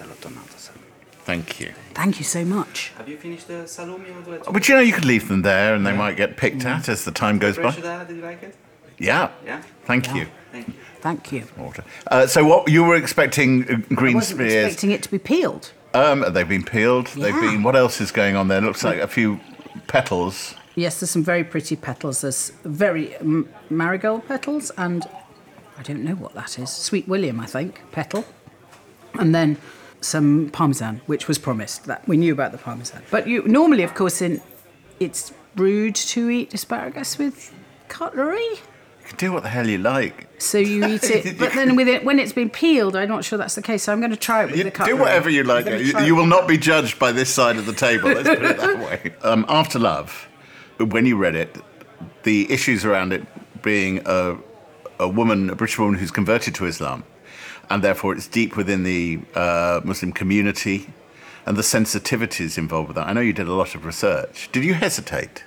Italo 0.00 0.14
tomato 0.20 0.56
salad. 0.56 0.79
Thank 1.24 1.60
you. 1.60 1.72
Thank 1.94 2.18
you 2.18 2.24
so 2.24 2.44
much. 2.44 2.92
Have 2.96 3.08
you 3.08 3.16
finished 3.16 3.48
the 3.48 3.64
salumi 3.64 4.16
or 4.16 4.22
do 4.22 4.42
I 4.48 4.52
But 4.52 4.68
you 4.68 4.74
know, 4.74 4.80
you 4.80 4.92
could 4.92 5.04
leave 5.04 5.28
them 5.28 5.42
there 5.42 5.74
and 5.74 5.86
they 5.86 5.92
might 5.92 6.16
get 6.16 6.36
picked 6.36 6.64
at 6.64 6.88
as 6.88 7.04
the 7.04 7.12
time 7.12 7.38
goes 7.38 7.56
by. 7.56 7.70
that? 7.72 8.08
Did 8.08 8.16
you 8.16 8.22
like 8.22 8.42
it? 8.42 8.56
Yeah. 8.98 9.30
Yeah. 9.44 9.62
Thank 9.84 10.14
you. 10.14 10.26
Thank 10.52 10.68
you. 10.68 10.74
Thank 11.00 11.32
you. 11.32 11.44
Water. 11.56 11.84
Uh, 12.06 12.26
so, 12.26 12.44
what 12.44 12.70
you 12.70 12.84
were 12.84 12.96
expecting 12.96 13.62
uh, 13.68 13.76
I 13.90 13.94
green 13.94 14.14
wasn't 14.14 14.38
spears? 14.40 14.66
expecting 14.66 14.90
it 14.90 15.02
to 15.04 15.10
be 15.10 15.18
peeled. 15.18 15.72
Um, 15.94 16.24
they've 16.32 16.48
been 16.48 16.64
peeled. 16.64 17.06
They've 17.08 17.34
been. 17.34 17.62
What 17.62 17.76
else 17.76 18.00
is 18.00 18.12
going 18.12 18.36
on 18.36 18.48
there? 18.48 18.58
It 18.58 18.64
Looks 18.64 18.84
like 18.84 18.98
a 18.98 19.08
few 19.08 19.40
petals. 19.86 20.54
Yes, 20.74 21.00
there's 21.00 21.10
some 21.10 21.24
very 21.24 21.42
pretty 21.44 21.76
petals. 21.76 22.20
There's 22.20 22.50
very 22.64 23.16
um, 23.16 23.48
marigold 23.70 24.28
petals, 24.28 24.70
and 24.76 25.06
I 25.78 25.82
don't 25.82 26.04
know 26.04 26.14
what 26.14 26.34
that 26.34 26.58
is. 26.58 26.70
Sweet 26.70 27.08
William, 27.08 27.40
I 27.40 27.46
think, 27.46 27.80
petal. 27.90 28.24
And 29.14 29.34
then 29.34 29.56
some 30.00 30.50
parmesan, 30.50 31.00
which 31.06 31.28
was 31.28 31.38
promised. 31.38 31.84
That 31.84 32.06
we 32.08 32.16
knew 32.16 32.32
about 32.32 32.52
the 32.52 32.58
parmesan. 32.58 33.02
But 33.10 33.26
you 33.26 33.42
normally, 33.46 33.82
of 33.82 33.94
course, 33.94 34.22
in 34.22 34.40
it's 34.98 35.32
rude 35.56 35.94
to 35.94 36.30
eat 36.30 36.54
asparagus 36.54 37.18
with 37.18 37.52
cutlery. 37.88 38.38
You 38.40 39.06
can 39.06 39.16
do 39.16 39.32
what 39.32 39.42
the 39.42 39.48
hell 39.48 39.66
you 39.66 39.78
like. 39.78 40.28
So 40.38 40.58
you 40.58 40.84
eat 40.94 41.04
it, 41.04 41.38
but 41.38 41.52
then 41.52 41.74
with 41.76 41.88
it 41.88 42.04
when 42.04 42.18
it's 42.18 42.32
been 42.32 42.50
peeled, 42.50 42.94
I'm 42.96 43.08
not 43.08 43.24
sure 43.24 43.36
that's 43.38 43.54
the 43.56 43.62
case. 43.62 43.82
So 43.82 43.92
I'm 43.92 43.98
going 44.00 44.10
to 44.12 44.16
try 44.16 44.42
it 44.44 44.46
with 44.50 44.56
You 44.58 44.64
the 44.64 44.70
cutlery. 44.70 44.96
do 44.96 45.02
whatever 45.02 45.28
you 45.30 45.42
like. 45.42 45.66
You, 45.66 45.98
you 46.00 46.14
will 46.14 46.26
not 46.26 46.46
be 46.46 46.56
judged 46.56 46.98
by 46.98 47.10
this 47.12 47.32
side 47.32 47.56
of 47.56 47.66
the 47.66 47.72
table. 47.72 48.10
Let's 48.10 48.28
put 48.28 48.42
it 48.42 48.56
that 48.58 48.78
way. 49.04 49.12
Um, 49.22 49.44
After 49.48 49.78
Love, 49.78 50.28
when 50.78 51.06
you 51.06 51.16
read 51.16 51.34
it, 51.34 51.58
the 52.22 52.50
issues 52.52 52.84
around 52.84 53.12
it 53.12 53.26
being 53.62 54.00
a, 54.06 54.36
a 54.98 55.08
woman, 55.08 55.50
a 55.50 55.54
British 55.56 55.78
woman 55.78 55.98
who's 55.98 56.10
converted 56.10 56.54
to 56.56 56.66
Islam, 56.66 57.02
and 57.70 57.82
therefore 57.82 58.14
it's 58.14 58.26
deep 58.26 58.56
within 58.56 58.82
the 58.82 59.20
uh, 59.34 59.80
Muslim 59.84 60.12
community, 60.12 60.88
and 61.46 61.56
the 61.56 61.62
sensitivities 61.62 62.58
involved 62.58 62.88
with 62.88 62.96
that. 62.96 63.06
I 63.06 63.12
know 63.12 63.20
you 63.20 63.32
did 63.32 63.48
a 63.48 63.54
lot 63.54 63.74
of 63.74 63.86
research. 63.86 64.50
Did 64.52 64.64
you 64.64 64.74
hesitate? 64.74 65.44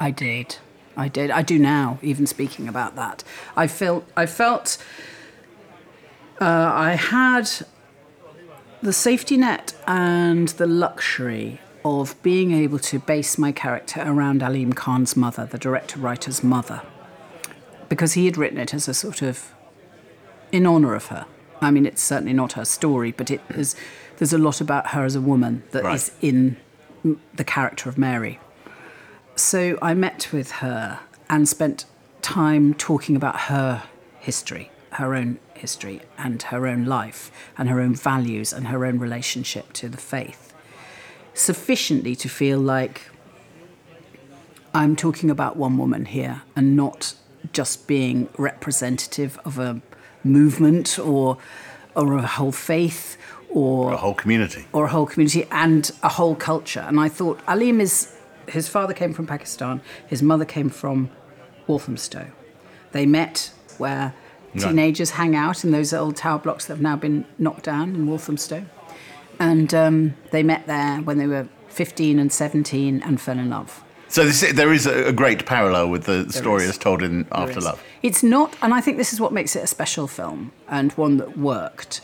I 0.00 0.10
did. 0.10 0.56
I 0.96 1.08
did. 1.08 1.30
I 1.30 1.42
do 1.42 1.58
now, 1.58 1.98
even 2.02 2.26
speaking 2.26 2.66
about 2.68 2.96
that. 2.96 3.22
I 3.56 3.66
felt. 3.66 4.04
I 4.16 4.26
felt. 4.26 4.82
Uh, 6.40 6.70
I 6.74 6.94
had 6.94 7.48
the 8.82 8.92
safety 8.92 9.36
net 9.36 9.74
and 9.86 10.48
the 10.48 10.66
luxury 10.66 11.60
of 11.84 12.20
being 12.22 12.50
able 12.52 12.78
to 12.78 12.98
base 12.98 13.38
my 13.38 13.52
character 13.52 14.02
around 14.04 14.40
Aleem 14.40 14.74
Khan's 14.74 15.16
mother, 15.16 15.46
the 15.46 15.58
director 15.58 16.00
writer's 16.00 16.42
mother, 16.42 16.82
because 17.88 18.14
he 18.14 18.24
had 18.24 18.36
written 18.36 18.58
it 18.58 18.74
as 18.74 18.88
a 18.88 18.94
sort 18.94 19.22
of 19.22 19.54
in 20.50 20.66
honor 20.66 20.94
of 20.94 21.06
her. 21.06 21.26
I 21.60 21.70
mean, 21.70 21.86
it's 21.86 22.02
certainly 22.02 22.32
not 22.32 22.52
her 22.52 22.64
story, 22.64 23.12
but 23.12 23.30
it 23.30 23.40
is. 23.50 23.74
There's 24.18 24.32
a 24.32 24.38
lot 24.38 24.60
about 24.60 24.88
her 24.88 25.04
as 25.04 25.14
a 25.14 25.20
woman 25.20 25.62
that 25.72 25.84
is 25.92 26.10
Right. 26.22 26.24
in 26.30 26.56
the 27.34 27.44
character 27.44 27.88
of 27.88 27.98
Mary. 27.98 28.38
So 29.36 29.78
I 29.82 29.94
met 29.94 30.28
with 30.32 30.52
her 30.52 31.00
and 31.28 31.48
spent 31.48 31.86
time 32.22 32.74
talking 32.74 33.16
about 33.16 33.40
her 33.42 33.82
history, 34.20 34.70
her 34.92 35.14
own 35.14 35.38
history, 35.54 36.00
and 36.16 36.40
her 36.44 36.66
own 36.66 36.84
life, 36.84 37.30
and 37.58 37.68
her 37.68 37.80
own 37.80 37.94
values, 37.94 38.52
and 38.52 38.68
her 38.68 38.84
own 38.84 38.98
relationship 38.98 39.72
to 39.74 39.88
the 39.88 39.96
faith. 39.98 40.52
Sufficiently 41.34 42.14
to 42.16 42.28
feel 42.28 42.58
like 42.60 43.10
I'm 44.72 44.96
talking 44.96 45.30
about 45.30 45.56
one 45.56 45.76
woman 45.76 46.06
here 46.06 46.42
and 46.56 46.76
not 46.76 47.14
just 47.52 47.86
being 47.86 48.28
representative 48.38 49.38
of 49.44 49.58
a 49.58 49.80
movement 50.24 50.98
or, 50.98 51.38
or 51.94 52.16
a 52.16 52.22
whole 52.26 52.52
faith 52.52 53.16
or 53.50 53.92
A 53.92 53.96
whole 53.96 54.14
community. 54.14 54.66
or 54.72 54.86
a 54.86 54.88
whole 54.88 55.06
community 55.06 55.46
and 55.50 55.90
a 56.02 56.08
whole 56.08 56.34
culture. 56.34 56.80
And 56.80 56.98
I 56.98 57.08
thought 57.08 57.38
Aleem 57.46 57.80
is 57.80 58.10
his 58.48 58.68
father 58.68 58.92
came 58.92 59.12
from 59.14 59.26
Pakistan, 59.26 59.80
his 60.06 60.22
mother 60.22 60.44
came 60.44 60.68
from 60.68 61.10
Walthamstow. 61.66 62.26
They 62.92 63.06
met 63.06 63.52
where 63.78 64.14
Right. 64.56 64.68
teenagers 64.68 65.10
hang 65.10 65.34
out 65.34 65.64
in 65.64 65.72
those 65.72 65.92
old 65.92 66.14
tower 66.14 66.38
blocks 66.38 66.66
that 66.66 66.74
have 66.74 66.80
now 66.82 66.94
been 66.94 67.24
knocked 67.38 67.64
down 67.64 67.94
in 67.96 68.06
Walthamstow. 68.06 68.64
And 69.40 69.74
um, 69.74 70.14
they 70.30 70.44
met 70.44 70.66
there 70.68 70.98
when 70.98 71.18
they 71.18 71.26
were 71.26 71.48
15 71.68 72.20
and 72.20 72.32
17 72.32 73.02
and 73.02 73.20
fell 73.20 73.36
in 73.36 73.50
love. 73.50 73.82
So 74.08 74.24
this, 74.24 74.52
there 74.52 74.72
is 74.72 74.86
a, 74.86 75.12
great 75.12 75.46
parallel 75.46 75.90
with 75.90 76.04
the 76.04 76.30
story 76.32 76.64
is. 76.64 76.70
as 76.70 76.78
told 76.78 77.02
in 77.02 77.26
After. 77.32 77.60
Love. 77.60 77.82
It's 78.02 78.22
not, 78.22 78.56
and 78.62 78.74
I 78.74 78.80
think 78.80 78.96
this 78.96 79.12
is 79.12 79.20
what 79.20 79.32
makes 79.32 79.56
it 79.56 79.64
a 79.64 79.66
special 79.66 80.06
film 80.06 80.52
and 80.68 80.92
one 80.92 81.16
that 81.16 81.36
worked, 81.38 82.00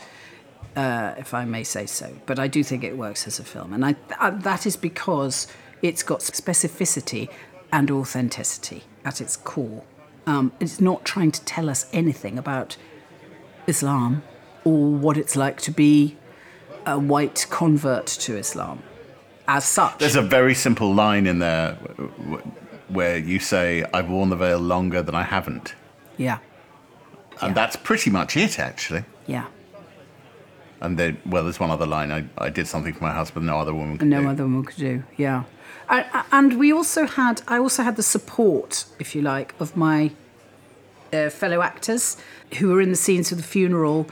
uh, 0.75 1.13
if 1.17 1.33
I 1.33 1.45
may 1.45 1.63
say 1.63 1.85
so. 1.85 2.13
But 2.25 2.39
I 2.39 2.47
do 2.47 2.63
think 2.63 2.83
it 2.83 2.97
works 2.97 3.27
as 3.27 3.39
a 3.39 3.43
film, 3.43 3.73
and 3.73 3.85
I, 3.85 3.95
uh, 4.19 4.31
that 4.31 4.65
is 4.65 4.75
because 4.75 5.47
it's 5.81 6.03
got 6.03 6.19
specificity 6.19 7.29
and 7.71 7.89
authenticity 7.89 8.83
at 9.05 9.21
its 9.21 9.37
core. 9.37 9.83
Um, 10.27 10.51
it's 10.59 10.81
not 10.81 11.05
trying 11.05 11.31
to 11.31 11.43
tell 11.45 11.69
us 11.69 11.87
anything 11.93 12.37
about 12.37 12.77
Islam 13.67 14.23
or 14.63 14.91
what 14.91 15.17
it's 15.17 15.35
like 15.35 15.59
to 15.61 15.71
be 15.71 16.17
a 16.85 16.99
white 16.99 17.47
convert 17.49 18.07
to 18.07 18.37
Islam. 18.37 18.83
As 19.47 19.65
such, 19.65 19.97
There's 19.99 20.15
a 20.15 20.21
very 20.21 20.53
simple 20.55 20.93
line 20.93 21.27
in 21.27 21.39
there 21.39 21.73
where 22.87 23.17
you 23.17 23.39
say, 23.39 23.83
I've 23.93 24.09
worn 24.09 24.29
the 24.29 24.35
veil 24.35 24.59
longer 24.59 25.01
than 25.01 25.15
I 25.15 25.23
haven't. 25.23 25.75
yeah, 26.17 26.37
And 27.41 27.49
Yeah. 27.49 27.53
that's 27.53 27.75
pretty 27.75 28.09
much 28.09 28.35
it, 28.37 28.59
actually. 28.59 29.03
yeah. 29.27 29.45
And 30.81 30.97
then, 30.97 31.17
well, 31.25 31.43
there's 31.43 31.59
one 31.59 31.69
other 31.69 31.85
line. 31.85 32.11
I, 32.11 32.25
I 32.39 32.49
did 32.49 32.67
something 32.67 32.93
for 32.93 33.03
my 33.03 33.11
husband 33.13 33.45
no 33.45 33.59
other 33.59 33.73
woman 33.73 33.97
could 33.99 34.07
no 34.07 34.21
do. 34.23 34.29
other 34.29 34.43
woman 34.43 34.63
could 34.65 34.77
do. 34.77 35.03
Yeah, 35.15 35.43
and, 35.89 36.05
and 36.31 36.53
we 36.59 36.73
also 36.73 37.05
had 37.05 37.43
I 37.47 37.59
also 37.59 37.83
had 37.83 37.97
the 37.97 38.03
support, 38.03 38.85
if 38.99 39.13
you 39.15 39.21
like, 39.21 39.53
of 39.59 39.77
my 39.77 40.11
uh, 41.13 41.29
fellow 41.29 41.61
actors 41.61 42.17
who 42.57 42.69
were 42.69 42.81
in 42.81 42.89
the 42.89 42.95
scenes 42.95 43.31
of 43.31 43.37
the 43.37 43.43
funeral. 43.43 44.07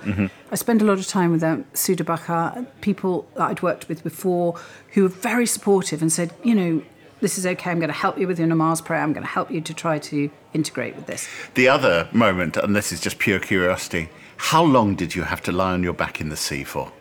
I 0.51 0.55
spent 0.55 0.81
a 0.81 0.85
lot 0.85 0.99
of 0.99 1.07
time 1.07 1.31
with 1.31 1.41
them, 1.41 1.65
Sudha 1.73 2.03
Bhuchar, 2.03 2.65
people 2.81 3.27
that 3.35 3.43
I'd 3.43 3.61
worked 3.61 3.87
with 3.87 4.03
before, 4.03 4.59
who 4.93 5.03
were 5.03 5.09
very 5.09 5.45
supportive 5.45 6.01
and 6.01 6.11
said, 6.11 6.33
you 6.43 6.55
know, 6.55 6.81
this 7.21 7.37
is 7.37 7.45
okay. 7.45 7.71
I'm 7.71 7.79
going 7.79 7.89
to 7.89 7.93
help 7.93 8.17
you 8.17 8.27
with 8.27 8.39
your 8.39 8.47
namaz 8.47 8.83
prayer. 8.83 9.01
I'm 9.01 9.13
going 9.13 9.25
to 9.25 9.29
help 9.29 9.51
you 9.51 9.61
to 9.61 9.73
try 9.73 9.99
to 9.99 10.29
integrate 10.53 10.95
with 10.95 11.05
this. 11.05 11.27
The 11.55 11.67
other 11.67 12.07
moment, 12.11 12.57
and 12.57 12.75
this 12.75 12.91
is 12.91 13.01
just 13.01 13.19
pure 13.19 13.39
curiosity, 13.39 14.09
how 14.37 14.63
long 14.63 14.95
did 14.95 15.15
you 15.15 15.23
have 15.23 15.41
to 15.43 15.51
lie 15.51 15.73
on 15.73 15.83
your 15.83 15.93
back 15.93 16.21
in 16.21 16.29
the 16.29 16.37
sea 16.37 16.63
for? 16.63 16.91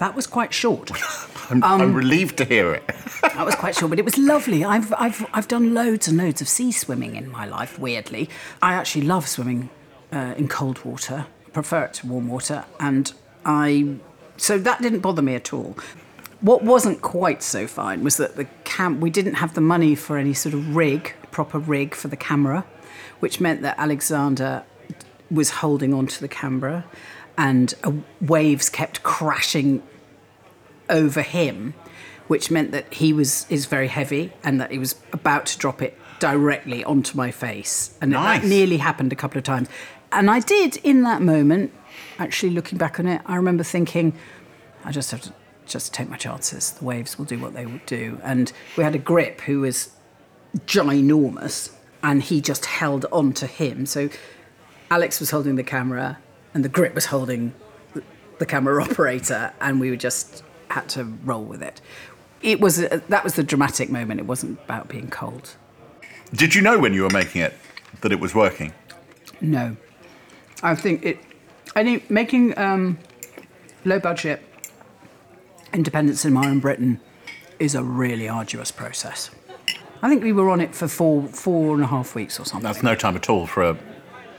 That 0.00 0.16
was 0.16 0.26
quite 0.26 0.52
short. 0.52 0.90
I'm, 1.50 1.62
Um, 1.62 1.80
I'm 1.82 1.94
relieved 1.94 2.36
to 2.38 2.44
hear 2.44 2.72
it. 2.74 2.82
That 3.22 3.46
was 3.46 3.54
quite 3.54 3.74
short, 3.74 3.90
but 3.90 3.98
it 3.98 4.04
was 4.04 4.18
lovely. 4.18 4.64
I've, 4.64 4.92
I've, 4.98 5.24
I've 5.32 5.48
done 5.48 5.72
loads 5.72 6.08
and 6.08 6.16
loads 6.18 6.40
of 6.42 6.48
sea 6.48 6.72
swimming 6.72 7.16
in 7.16 7.30
my 7.30 7.46
life, 7.46 7.78
weirdly. 7.78 8.28
I 8.60 8.72
actually 8.74 9.06
love 9.06 9.28
swimming 9.28 9.70
uh, 10.12 10.34
in 10.36 10.48
cold 10.48 10.84
water, 10.84 11.26
prefer 11.52 11.84
it 11.84 11.94
to 11.94 12.06
warm 12.06 12.28
water, 12.28 12.64
and 12.78 13.12
I. 13.44 13.96
So 14.36 14.58
that 14.58 14.82
didn't 14.82 15.00
bother 15.00 15.22
me 15.22 15.34
at 15.34 15.52
all. 15.52 15.76
What 16.40 16.62
wasn't 16.64 17.02
quite 17.02 17.42
so 17.42 17.66
fine 17.66 18.02
was 18.02 18.16
that 18.16 18.36
the 18.36 18.46
camp, 18.64 19.00
we 19.00 19.10
didn't 19.10 19.34
have 19.34 19.54
the 19.54 19.60
money 19.60 19.94
for 19.94 20.16
any 20.18 20.34
sort 20.34 20.54
of 20.54 20.74
rig, 20.76 21.14
proper 21.30 21.58
rig 21.58 21.94
for 21.94 22.08
the 22.08 22.16
camera, 22.16 22.64
which 23.20 23.40
meant 23.40 23.60
that 23.62 23.78
Alexander 23.78 24.64
was 25.30 25.50
holding 25.50 25.94
onto 25.94 26.20
the 26.20 26.28
camera, 26.28 26.84
and 27.40 27.72
uh, 27.84 27.90
waves 28.20 28.68
kept 28.68 29.02
crashing 29.02 29.82
over 30.90 31.22
him, 31.22 31.72
which 32.28 32.50
meant 32.50 32.70
that 32.72 32.92
he 32.92 33.12
was 33.14 33.46
is 33.48 33.64
very 33.64 33.88
heavy 33.88 34.32
and 34.44 34.60
that 34.60 34.70
he 34.70 34.78
was 34.78 34.94
about 35.14 35.46
to 35.46 35.58
drop 35.58 35.80
it 35.80 35.96
directly 36.18 36.84
onto 36.84 37.16
my 37.16 37.30
face, 37.30 37.96
and 38.02 38.10
Nice. 38.10 38.42
that 38.42 38.46
nearly 38.46 38.76
happened 38.76 39.10
a 39.10 39.16
couple 39.16 39.38
of 39.38 39.44
times. 39.44 39.68
And 40.12 40.30
I 40.30 40.40
did 40.40 40.76
in 40.84 41.02
that 41.04 41.22
moment, 41.22 41.72
actually 42.18 42.52
looking 42.52 42.76
back 42.76 43.00
on 43.00 43.06
it, 43.06 43.22
I 43.24 43.36
remember 43.36 43.64
thinking, 43.64 44.12
I 44.84 44.92
just 44.92 45.10
have 45.12 45.22
to 45.22 45.32
just 45.66 45.94
take 45.94 46.10
my 46.10 46.16
chances. 46.18 46.72
The 46.72 46.84
waves 46.84 47.16
will 47.16 47.24
do 47.24 47.38
what 47.38 47.54
they 47.54 47.64
would 47.64 47.86
do. 47.86 48.20
And 48.22 48.52
we 48.76 48.84
had 48.84 48.94
a 48.94 48.98
grip 48.98 49.40
who 49.42 49.60
was 49.60 49.90
ginormous, 50.66 51.72
and 52.02 52.22
he 52.22 52.40
just 52.42 52.66
held 52.66 53.06
on 53.12 53.32
to 53.34 53.46
him. 53.46 53.86
So 53.86 54.10
Alex 54.90 55.20
was 55.20 55.30
holding 55.30 55.56
the 55.56 55.62
camera, 55.62 56.18
and 56.54 56.64
the 56.64 56.68
grip 56.68 56.94
was 56.94 57.06
holding 57.06 57.54
the- 58.38 58.46
camera 58.46 58.82
operator, 58.90 59.52
and 59.60 59.80
we 59.80 59.90
were 59.90 59.96
just 59.96 60.42
had 60.70 60.88
to 60.90 61.04
roll 61.24 61.44
with 61.44 61.62
it. 61.62 61.80
It 62.42 62.60
was 62.60 62.78
a, 62.80 63.02
that 63.08 63.22
was 63.22 63.34
the 63.34 63.42
dramatic 63.42 63.90
moment. 63.90 64.18
It 64.20 64.26
wasn't 64.26 64.58
about 64.64 64.88
being 64.88 65.08
cold. 65.10 65.56
Did 66.32 66.54
you 66.54 66.62
know 66.62 66.78
when 66.78 66.94
you 66.94 67.02
were 67.02 67.10
making 67.10 67.42
it 67.42 67.54
that 68.00 68.12
it 68.12 68.20
was 68.20 68.34
working? 68.34 68.72
No, 69.40 69.76
I 70.62 70.74
think 70.74 71.04
it. 71.04 71.18
I 71.76 71.84
think 71.84 72.10
making 72.10 72.56
um, 72.58 72.98
low 73.84 74.00
budget 74.00 74.42
independent 75.72 76.18
cinema 76.18 76.48
in 76.48 76.60
Britain 76.60 77.00
is 77.58 77.74
a 77.74 77.82
really 77.82 78.28
arduous 78.28 78.70
process. 78.70 79.30
I 80.02 80.08
think 80.08 80.22
we 80.22 80.32
were 80.32 80.48
on 80.48 80.60
it 80.60 80.74
for 80.74 80.88
four 80.88 81.26
four 81.28 81.74
and 81.74 81.84
a 81.84 81.86
half 81.86 82.14
weeks 82.14 82.40
or 82.40 82.46
something. 82.46 82.62
That's 82.66 82.82
no 82.82 82.94
time 82.94 83.16
at 83.16 83.28
all 83.28 83.46
for 83.46 83.62
a 83.62 83.78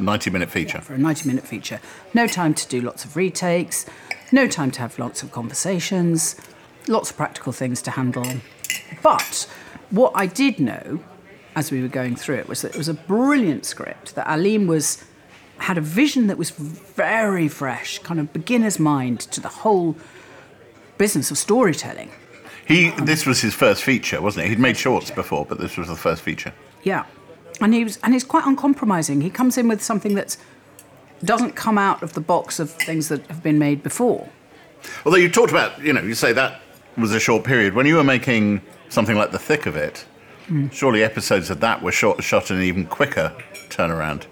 90 0.02 0.30
minute 0.30 0.50
feature. 0.50 0.82
for 0.82 0.94
a 0.94 0.98
90 0.98 1.28
minute 1.28 1.46
feature. 1.46 1.80
No 2.14 2.28
time 2.28 2.54
to 2.54 2.68
do 2.68 2.82
lots 2.82 3.06
of 3.06 3.16
retakes, 3.16 3.86
no 4.32 4.48
time 4.48 4.72
to 4.72 4.82
have 4.82 4.98
lots 5.00 5.24
of 5.24 5.32
conversations, 5.32 6.36
lots 6.88 7.12
of 7.12 7.18
practical 7.18 7.52
things 7.52 7.82
to 7.84 7.92
handle. 7.92 8.26
But 9.04 9.48
what 9.90 10.12
I 10.16 10.26
did 10.26 10.60
know 10.60 11.02
as 11.56 11.72
we 11.72 11.82
were 11.82 11.88
going 11.88 12.16
through 12.16 12.38
it 12.38 12.48
was 12.48 12.62
that 12.62 12.74
it 12.74 12.78
was 12.78 12.88
a 12.88 12.94
brilliant 12.94 13.66
script, 13.66 14.16
that 14.16 14.28
Aleem 14.28 14.68
was 14.68 15.04
had 15.58 15.78
a 15.78 15.82
vision 15.82 16.28
that 16.28 16.38
was 16.38 16.50
very 16.50 17.48
fresh, 17.48 18.00
kind 18.00 18.20
of 18.20 18.34
beginner's 18.34 18.80
mind 18.80 19.20
to 19.20 19.40
the 19.40 19.48
whole 19.48 19.96
business 20.98 21.30
of 21.30 21.38
storytelling. 21.38 22.10
He, 22.66 22.90
um, 22.90 23.06
this 23.06 23.26
was 23.26 23.42
his 23.42 23.54
first 23.54 23.84
feature, 23.84 24.22
wasn't 24.22 24.46
it? 24.46 24.50
He'd 24.50 24.60
made 24.60 24.78
shorts 24.78 25.12
before, 25.12 25.46
but 25.46 25.60
this 25.60 25.78
was 25.78 25.88
the 25.88 25.96
first 25.96 26.24
feature. 26.24 26.54
Yeah, 26.84 27.06
and 27.62 27.74
he 27.74 27.84
was, 27.84 27.98
and 28.04 28.14
he's 28.14 28.24
quite 28.24 28.46
uncompromising. 28.46 29.22
He 29.22 29.30
comes 29.30 29.58
in 29.58 29.68
with 29.68 29.82
something 29.82 30.16
that 30.16 30.38
doesn't 31.24 31.54
come 31.56 31.78
out 31.78 32.02
of 32.04 32.14
the 32.14 32.22
box 32.22 32.60
of 32.60 32.70
things 32.72 33.08
that 33.10 33.26
have 33.28 33.44
been 33.44 33.60
made 33.60 33.84
before. 33.84 34.28
Although 35.06 35.18
you 35.20 35.30
talked 35.30 35.52
about, 35.52 35.80
you 35.82 35.94
know, 35.94 36.02
you 36.02 36.16
say 36.16 36.34
that 36.34 36.62
was 36.98 37.14
a 37.14 37.20
short 37.20 37.44
period. 37.44 37.74
When 37.76 37.86
you 37.86 37.96
were 37.96 38.04
making 38.04 38.62
something 38.90 39.16
like 39.16 39.32
The 39.32 39.40
Thick 39.40 39.66
of 39.68 39.76
It, 39.76 40.06
surely 40.72 41.04
episodes 41.04 41.50
of 41.50 41.60
that 41.62 41.82
were 41.82 41.92
shot, 41.92 42.22
shot 42.24 42.50
in 42.52 42.58
an 42.58 42.64
even 42.64 42.86
quicker 42.86 43.32
turnaround. 43.70 44.24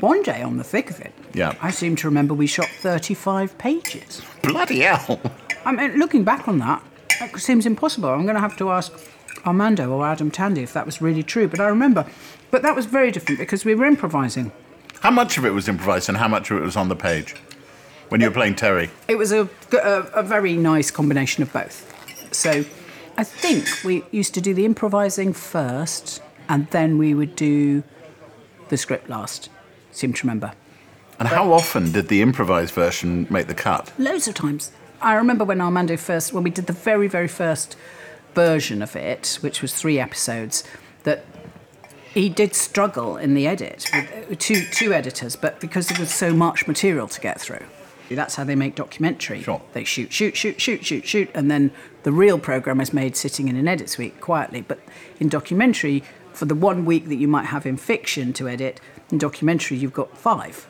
one 0.00 0.22
day 0.22 0.42
on 0.42 0.56
the 0.58 0.62
thick 0.64 0.90
of 0.90 1.00
it, 1.00 1.12
Yeah. 1.34 1.54
I 1.60 1.70
seem 1.72 1.96
to 1.96 2.06
remember 2.06 2.34
we 2.34 2.46
shot 2.46 2.68
35 2.68 3.58
pages. 3.58 4.22
Bloody 4.42 4.80
hell. 4.80 5.20
I 5.64 5.72
mean, 5.72 5.98
looking 5.98 6.22
back 6.22 6.46
on 6.46 6.58
that, 6.60 6.82
that 7.18 7.36
seems 7.40 7.66
impossible. 7.66 8.08
I'm 8.10 8.22
going 8.22 8.36
to 8.36 8.40
have 8.40 8.56
to 8.58 8.70
ask 8.70 8.92
Armando 9.46 9.90
or 9.90 10.06
Adam 10.06 10.30
Tandy 10.30 10.62
if 10.62 10.72
that 10.72 10.86
was 10.86 11.00
really 11.00 11.22
true. 11.22 11.48
But 11.48 11.60
I 11.60 11.68
remember, 11.68 12.06
but 12.50 12.62
that 12.62 12.74
was 12.74 12.86
very 12.86 13.10
different 13.10 13.38
because 13.38 13.64
we 13.64 13.74
were 13.74 13.86
improvising. 13.86 14.52
How 15.00 15.10
much 15.10 15.38
of 15.38 15.44
it 15.44 15.50
was 15.50 15.68
improvised 15.68 16.08
and 16.08 16.18
how 16.18 16.28
much 16.28 16.50
of 16.50 16.58
it 16.58 16.62
was 16.62 16.76
on 16.76 16.88
the 16.88 16.96
page 16.96 17.34
when 18.08 18.20
you 18.20 18.28
were 18.28 18.34
playing 18.34 18.56
Terry? 18.56 18.90
It 19.06 19.16
was 19.16 19.32
a, 19.32 19.48
a, 19.72 20.02
a 20.14 20.22
very 20.22 20.56
nice 20.56 20.90
combination 20.90 21.42
of 21.42 21.52
both. 21.52 21.94
So 22.32 22.64
I 23.16 23.24
think 23.24 23.66
we 23.84 24.04
used 24.10 24.34
to 24.34 24.40
do 24.40 24.54
the 24.54 24.64
improvising 24.64 25.32
first 25.32 26.22
and 26.48 26.66
then 26.68 26.98
we 26.98 27.14
would 27.14 27.36
do 27.36 27.82
the 28.68 28.76
script 28.76 29.08
last. 29.08 29.50
Seem 29.92 30.12
to 30.12 30.26
remember. 30.26 30.52
And 31.18 31.28
how 31.28 31.52
often 31.52 31.90
did 31.92 32.08
the 32.08 32.22
improvised 32.22 32.72
version 32.72 33.26
make 33.28 33.48
the 33.48 33.54
cut? 33.54 33.92
Loads 33.98 34.28
of 34.28 34.34
times. 34.34 34.70
I 35.00 35.14
remember 35.14 35.44
when 35.44 35.60
Armando 35.60 35.96
first, 35.96 36.32
when 36.32 36.44
we 36.44 36.50
did 36.50 36.66
the 36.66 36.72
very, 36.72 37.08
very 37.08 37.28
first 37.28 37.76
version 38.34 38.82
of 38.82 38.96
it, 38.96 39.38
which 39.40 39.62
was 39.62 39.74
three 39.74 39.98
episodes, 39.98 40.64
that 41.04 41.24
he 42.14 42.28
did 42.28 42.54
struggle 42.54 43.16
in 43.16 43.34
the 43.34 43.46
edit 43.46 43.88
with 43.92 44.32
uh, 44.32 44.34
two, 44.38 44.64
two 44.72 44.92
editors, 44.92 45.36
but 45.36 45.60
because 45.60 45.88
there 45.88 46.00
was 46.00 46.12
so 46.12 46.32
much 46.32 46.66
material 46.66 47.08
to 47.08 47.20
get 47.20 47.40
through. 47.40 47.64
That's 48.10 48.36
how 48.36 48.44
they 48.44 48.54
make 48.54 48.74
documentary. 48.74 49.42
Sure. 49.42 49.60
They 49.74 49.84
shoot, 49.84 50.12
shoot, 50.12 50.34
shoot, 50.34 50.60
shoot, 50.60 50.84
shoot, 50.84 51.06
shoot, 51.06 51.30
and 51.34 51.50
then 51.50 51.70
the 52.04 52.12
real 52.12 52.38
program 52.38 52.80
is 52.80 52.92
made 52.92 53.16
sitting 53.16 53.48
in 53.48 53.56
an 53.56 53.68
edit 53.68 53.90
suite 53.90 54.20
quietly. 54.20 54.62
But 54.62 54.80
in 55.20 55.28
documentary, 55.28 56.02
for 56.32 56.46
the 56.46 56.54
one 56.54 56.84
week 56.86 57.08
that 57.08 57.16
you 57.16 57.28
might 57.28 57.46
have 57.46 57.66
in 57.66 57.76
fiction 57.76 58.32
to 58.34 58.48
edit, 58.48 58.80
in 59.10 59.18
documentary 59.18 59.76
you've 59.76 59.92
got 59.92 60.16
five. 60.16 60.66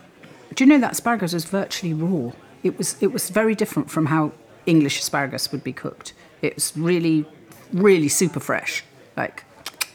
Do 0.54 0.64
you 0.64 0.68
know 0.68 0.78
that 0.78 0.92
asparagus 0.92 1.32
was 1.32 1.44
virtually 1.44 1.94
raw? 1.94 2.32
It 2.64 2.76
was 2.76 2.96
it 3.00 3.12
was 3.12 3.30
very 3.30 3.54
different 3.54 3.88
from 3.88 4.06
how 4.06 4.32
English 4.66 4.98
asparagus 4.98 5.52
would 5.52 5.62
be 5.62 5.72
cooked. 5.72 6.14
It 6.42 6.56
was 6.56 6.72
really, 6.76 7.26
really 7.72 8.08
super 8.08 8.40
fresh, 8.40 8.84
like 9.16 9.44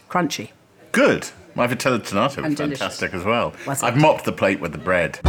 crunchy. 0.09 0.49
Good. 0.91 1.29
My 1.55 1.67
vitello 1.67 1.99
tonnato 1.99 2.43
was 2.43 2.55
delicious. 2.55 2.79
fantastic 2.79 3.13
as 3.13 3.23
well. 3.23 3.53
Was 3.67 3.83
it? 3.83 3.85
I've 3.85 3.97
mopped 3.97 4.25
the 4.25 4.31
plate 4.31 4.59
with 4.59 4.71
the 4.71 4.77
bread. 4.79 5.19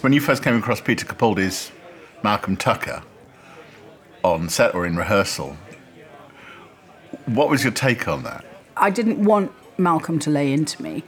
When 0.00 0.12
you 0.12 0.20
first 0.20 0.42
came 0.42 0.56
across 0.56 0.80
Peter 0.80 1.06
Capaldi's 1.06 1.70
Malcolm 2.24 2.56
Tucker 2.56 3.02
on 4.24 4.48
set 4.48 4.74
or 4.74 4.84
in 4.84 4.96
rehearsal, 4.96 5.56
what 7.26 7.48
was 7.48 7.62
your 7.62 7.72
take 7.72 8.08
on 8.08 8.24
that? 8.24 8.44
I 8.76 8.90
didn't 8.90 9.22
want 9.22 9.52
Malcolm 9.78 10.18
to 10.20 10.30
lay 10.30 10.52
into 10.52 10.82
me, 10.82 11.04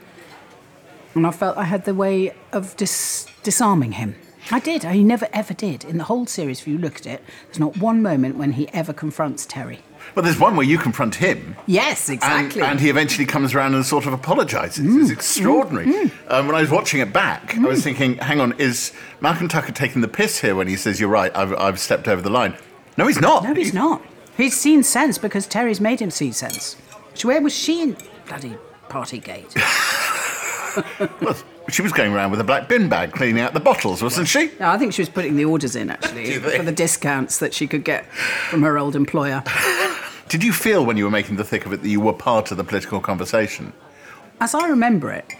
and 1.14 1.26
I 1.26 1.32
felt 1.32 1.56
I 1.56 1.64
had 1.64 1.84
the 1.86 1.94
way 1.94 2.34
of 2.52 2.76
dis- 2.76 3.26
disarming 3.42 3.92
him. 3.92 4.14
I 4.50 4.60
did. 4.60 4.84
He 4.84 5.02
never 5.02 5.26
ever 5.32 5.54
did. 5.54 5.84
In 5.84 5.96
the 5.98 6.04
whole 6.04 6.26
series, 6.26 6.60
if 6.60 6.68
you 6.68 6.78
look 6.78 6.96
at 6.96 7.06
it, 7.06 7.22
there's 7.46 7.58
not 7.58 7.76
one 7.78 8.02
moment 8.02 8.36
when 8.36 8.52
he 8.52 8.68
ever 8.72 8.92
confronts 8.92 9.46
Terry. 9.46 9.80
Well, 10.14 10.22
there's 10.22 10.38
one 10.38 10.54
where 10.54 10.66
you 10.66 10.76
confront 10.76 11.14
him, 11.14 11.56
Yes, 11.66 12.10
exactly. 12.10 12.60
and 12.60 12.78
he 12.78 12.90
eventually 12.90 13.24
comes 13.24 13.54
around 13.54 13.74
and 13.74 13.86
sort 13.86 14.04
of 14.04 14.12
apologises. 14.12 14.78
it's 14.78 15.08
mm. 15.08 15.10
extraordinary. 15.10 15.86
Mm, 15.86 16.02
mm. 16.10 16.30
Um, 16.30 16.46
when 16.46 16.54
I 16.54 16.60
was 16.60 16.70
watching 16.70 17.00
it 17.00 17.10
back, 17.10 17.56
I 17.56 17.60
was 17.60 17.82
thinking, 17.82 18.16
hang 18.18 18.38
on, 18.38 18.52
is 18.60 18.92
Malcolm 19.22 19.48
Tucker 19.48 19.72
taking 19.72 20.02
the 20.02 20.08
piss 20.08 20.40
here 20.40 20.54
when 20.54 20.68
he 20.68 20.76
says, 20.76 21.00
you're 21.00 21.08
right, 21.08 21.34
I've, 21.34 21.54
I've 21.54 21.80
stepped 21.80 22.06
over 22.06 22.20
the 22.20 22.28
line? 22.28 22.54
No, 22.98 23.06
he's 23.06 23.18
not. 23.20 23.44
no, 23.44 23.54
he's 23.54 23.70
He- 23.70 23.78
not. 23.78 24.02
He's 24.36 24.56
seen 24.60 24.82
sense 24.82 25.16
because 25.16 25.46
Terry's 25.46 25.80
made 25.80 26.00
him 26.00 26.10
see 26.10 26.32
sense. 26.32 26.76
So 27.14 27.28
where 27.28 27.40
was 27.40 27.54
she 27.54 27.80
in 27.82 27.96
bloody 28.26 28.58
Partygate? 28.90 29.56
Well, 31.20 31.36
she 31.70 31.82
was 31.82 31.92
going 31.92 32.12
around 32.12 32.30
with 32.30 32.40
a 32.40 32.44
black 32.44 32.68
bin 32.68 32.88
bag 32.88 33.12
cleaning 33.12 33.42
out 33.42 33.54
the 33.54 33.60
bottles, 33.60 34.02
wasn't 34.02 34.28
she? 34.28 34.50
No, 34.60 34.68
I 34.68 34.78
think 34.78 34.92
she 34.92 35.02
was 35.02 35.08
putting 35.08 35.36
the 35.36 35.44
orders 35.44 35.74
in 35.76 35.90
actually 35.90 36.24
Do 36.24 36.32
you 36.32 36.40
think? 36.40 36.56
for 36.56 36.62
the 36.62 36.72
discounts 36.72 37.38
that 37.38 37.54
she 37.54 37.66
could 37.66 37.84
get 37.84 38.06
from 38.12 38.62
her 38.62 38.78
old 38.78 38.94
employer. 38.96 39.42
Did 40.28 40.42
you 40.44 40.52
feel 40.52 40.84
when 40.84 40.96
you 40.96 41.04
were 41.04 41.10
making 41.10 41.36
the 41.36 41.44
thick 41.44 41.64
of 41.66 41.72
it 41.72 41.82
that 41.82 41.88
you 41.88 42.00
were 42.00 42.12
part 42.12 42.50
of 42.50 42.56
the 42.56 42.64
political 42.64 43.00
conversation? 43.00 43.72
As 44.40 44.54
I 44.54 44.68
remember 44.68 45.12
it, 45.12 45.32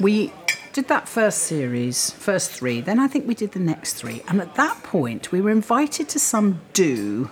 we 0.00 0.32
did 0.72 0.88
that 0.88 1.06
first 1.08 1.38
series, 1.38 2.10
first 2.10 2.50
three, 2.50 2.80
then 2.80 2.98
I 2.98 3.06
think 3.06 3.28
we 3.28 3.34
did 3.34 3.52
the 3.52 3.60
next 3.60 3.94
three. 3.94 4.22
And 4.28 4.40
at 4.40 4.54
that 4.54 4.82
point, 4.82 5.30
we 5.30 5.40
were 5.40 5.50
invited 5.50 6.08
to 6.10 6.18
some 6.18 6.60
do 6.72 7.30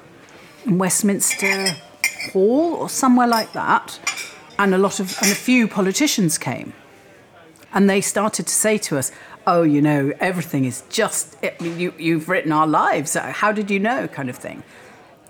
in 0.66 0.78
Westminster 0.78 1.74
Hall 2.32 2.74
or 2.74 2.88
somewhere 2.88 3.26
like 3.26 3.52
that. 3.54 3.98
And 4.58 4.74
a 4.74 4.78
lot 4.78 5.00
of, 5.00 5.16
and 5.22 5.32
a 5.32 5.34
few 5.34 5.66
politicians 5.66 6.36
came. 6.36 6.74
And 7.72 7.88
they 7.88 8.00
started 8.00 8.46
to 8.46 8.52
say 8.52 8.78
to 8.78 8.98
us, 8.98 9.12
oh, 9.46 9.62
you 9.62 9.80
know, 9.80 10.12
everything 10.20 10.64
is 10.64 10.83
just, 10.90 11.37
I 11.42 11.54
mean, 11.61 11.78
you, 11.78 11.94
you've 11.98 12.28
written 12.28 12.52
our 12.52 12.66
lives. 12.66 13.16
Uh, 13.16 13.33
how 13.33 13.52
did 13.52 13.70
you 13.70 13.78
know? 13.78 14.09
kind 14.09 14.28
of 14.28 14.37
thing. 14.37 14.62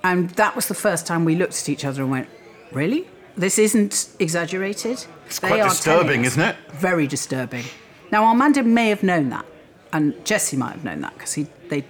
And 0.03 0.31
that 0.31 0.57
was 0.57 0.69
the 0.69 0.75
first 0.75 1.07
time 1.07 1.25
we 1.25 1.37
looked 1.37 1.61
at 1.61 1.69
each 1.69 1.85
other 1.85 2.03
and 2.03 2.11
went, 2.11 2.29
really? 2.73 3.07
This 3.37 3.59
isn't 3.59 4.09
exaggerated? 4.19 5.05
It's 5.27 5.39
quite 5.39 5.63
disturbing, 5.63 6.25
isn't 6.25 6.43
it? 6.43 6.57
Very 6.73 7.07
disturbing. 7.07 7.65
Now, 8.11 8.25
Armando 8.25 8.63
may 8.63 8.89
have 8.89 9.03
known 9.03 9.29
that, 9.31 9.47
and 9.93 10.25
Jesse 10.25 10.57
might 10.57 10.73
have 10.73 10.85
known 10.85 11.01
that 11.03 11.15
because 11.15 11.39
they'd 11.69 11.85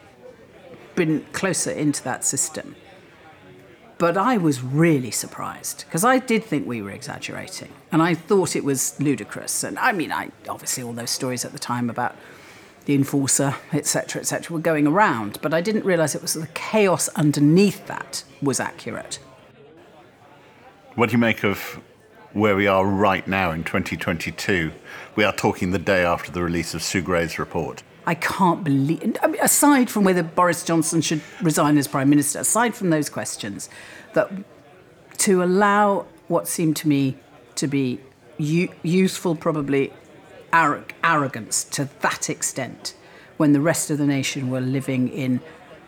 been 0.94 1.24
closer 1.32 1.70
into 1.70 2.02
that 2.04 2.24
system. 2.24 2.76
But 4.00 4.16
I 4.16 4.38
was 4.38 4.62
really 4.62 5.10
surprised 5.10 5.84
because 5.84 6.04
I 6.06 6.20
did 6.20 6.42
think 6.42 6.66
we 6.66 6.80
were 6.80 6.90
exaggerating 6.90 7.70
and 7.92 8.00
I 8.00 8.14
thought 8.14 8.56
it 8.56 8.64
was 8.64 8.98
ludicrous. 8.98 9.62
And 9.62 9.78
I 9.78 9.92
mean, 9.92 10.10
I 10.10 10.30
obviously 10.48 10.82
all 10.82 10.94
those 10.94 11.10
stories 11.10 11.44
at 11.44 11.52
the 11.52 11.58
time 11.58 11.90
about 11.90 12.16
the 12.86 12.94
enforcer, 12.94 13.56
etc., 13.74 14.22
etc., 14.22 14.54
were 14.54 14.62
going 14.62 14.86
around, 14.86 15.38
but 15.42 15.52
I 15.52 15.60
didn't 15.60 15.84
realize 15.84 16.14
it 16.14 16.22
was 16.22 16.32
the 16.32 16.46
chaos 16.54 17.10
underneath 17.10 17.86
that 17.88 18.24
was 18.40 18.58
accurate. 18.58 19.18
What 20.94 21.10
do 21.10 21.12
you 21.12 21.18
make 21.18 21.44
of 21.44 21.78
where 22.32 22.56
we 22.56 22.66
are 22.66 22.86
right 22.86 23.28
now 23.28 23.50
in 23.50 23.64
2022? 23.64 24.72
We 25.14 25.24
are 25.24 25.32
talking 25.34 25.72
the 25.72 25.78
day 25.78 26.06
after 26.06 26.32
the 26.32 26.42
release 26.42 26.72
of 26.72 26.82
Sue 26.82 27.02
Gray's 27.02 27.38
report. 27.38 27.82
I 28.06 28.14
can't 28.14 28.64
believe, 28.64 29.16
I 29.22 29.26
mean, 29.26 29.40
aside 29.42 29.90
from 29.90 30.04
whether 30.04 30.22
Boris 30.22 30.64
Johnson 30.64 31.00
should 31.00 31.20
resign 31.42 31.76
as 31.78 31.86
Prime 31.86 32.08
Minister, 32.08 32.40
aside 32.40 32.74
from 32.74 32.90
those 32.90 33.08
questions, 33.08 33.68
that 34.14 34.30
to 35.18 35.42
allow 35.42 36.06
what 36.28 36.48
seemed 36.48 36.76
to 36.76 36.88
me 36.88 37.16
to 37.56 37.66
be 37.66 38.00
u- 38.38 38.72
useful, 38.82 39.36
probably 39.36 39.92
arrog- 40.52 40.92
arrogance 41.04 41.64
to 41.64 41.88
that 42.00 42.30
extent, 42.30 42.94
when 43.36 43.52
the 43.52 43.60
rest 43.60 43.90
of 43.90 43.98
the 43.98 44.06
nation 44.06 44.50
were 44.50 44.60
living 44.60 45.08
in 45.08 45.40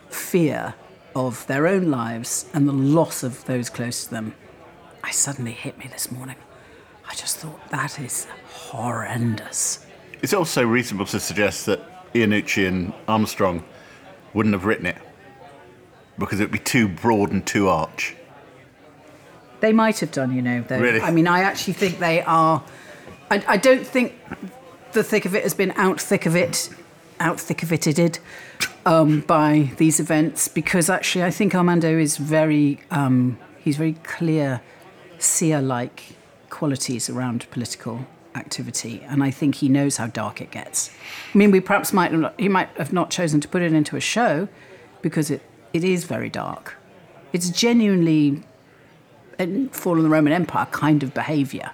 fear 0.09 0.75
of 1.15 1.47
their 1.47 1.67
own 1.67 1.91
lives 1.91 2.47
and 2.53 2.69
the 2.69 2.73
loss 2.73 3.23
of 3.23 3.45
those 3.47 3.71
close 3.71 4.05
to 4.05 4.11
them, 4.11 4.35
I 5.05 5.11
suddenly 5.11 5.53
hit 5.53 5.79
me 5.79 5.87
this 5.91 6.11
morning. 6.11 6.37
I 7.09 7.15
just 7.15 7.39
thought 7.39 7.71
that 7.71 7.99
is 8.01 8.27
horrendous. 8.47 9.85
It's 10.23 10.33
also 10.33 10.65
reasonable 10.65 11.07
to 11.07 11.21
suggest 11.21 11.67
that 11.67 11.81
Iannucci 12.15 12.67
and 12.67 12.93
Armstrong 13.09 13.65
wouldn't 14.35 14.55
have 14.55 14.65
written 14.65 14.87
it 14.87 14.97
because 16.19 16.41
it 16.41 16.45
would 16.45 16.53
be 16.53 16.59
too 16.59 16.89
broad 16.89 17.31
and 17.33 17.45
too 17.47 17.69
arch. 17.69 18.17
They 19.61 19.73
might 19.73 20.01
have 20.01 20.11
done, 20.11 20.35
you 20.35 20.43
know, 20.43 20.63
though. 20.63 20.81
Really? 20.81 21.01
I 21.01 21.11
mean, 21.11 21.29
I 21.29 21.41
actually 21.41 21.75
think 21.75 21.99
they 21.99 22.23
are. 22.23 22.63
I, 23.31 23.45
I 23.47 23.57
don't 23.57 23.87
think 23.87 24.15
the 24.93 25.03
thick 25.03 25.25
of 25.25 25.35
it 25.35 25.43
has 25.43 25.55
been 25.55 25.73
out 25.77 26.01
thick 26.01 26.27
of 26.27 26.37
it, 26.37 26.69
out 27.21 27.41
thick 27.41 27.63
of 27.63 27.73
it 27.73 28.21
um, 28.85 29.21
by 29.21 29.71
these 29.77 30.01
events 30.01 30.49
because 30.49 30.91
actually 30.91 31.25
I 31.25 31.31
think 31.31 31.55
Armando 31.55 31.97
is 31.97 32.17
very, 32.17 32.81
um, 32.91 33.39
he's 33.59 33.77
very 33.77 33.95
clear, 34.05 34.61
seer-like 35.19 36.17
qualities 36.51 37.09
around 37.09 37.49
political 37.51 38.07
activity, 38.35 39.05
and 39.09 39.23
I 39.23 39.31
think 39.31 39.57
he 39.57 39.69
knows 39.69 39.97
how 39.97 40.07
dark 40.07 40.41
it 40.41 40.51
gets. 40.51 40.91
I 41.35 41.39
mean, 41.39 41.51
we 41.51 41.61
perhaps 41.61 41.93
might 41.93 42.13
not, 42.13 42.39
he 42.39 42.49
might 42.49 42.69
have 42.77 42.93
not 42.93 43.11
chosen 43.11 43.41
to 43.41 43.49
put 43.49 43.63
it 43.63 43.73
into 43.73 43.97
a 43.97 44.01
show 44.01 44.49
because 45.01 45.31
it, 45.31 45.43
it 45.73 45.85
is 45.85 46.05
very 46.05 46.29
dark. 46.29 46.77
It's 47.33 47.51
genuinely 47.51 48.43
in 49.39 49.69
Fall 49.71 49.97
of 49.97 50.03
the 50.03 50.09
Roman 50.09 50.33
Empire 50.33 50.67
kind 50.71 51.03
of 51.03 51.15
behaviour, 51.15 51.73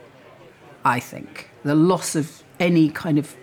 I 0.84 1.00
think. 1.00 1.50
The 1.64 1.74
loss 1.74 2.14
of 2.14 2.42
any 2.60 2.88
kind 2.88 3.18
of 3.18 3.36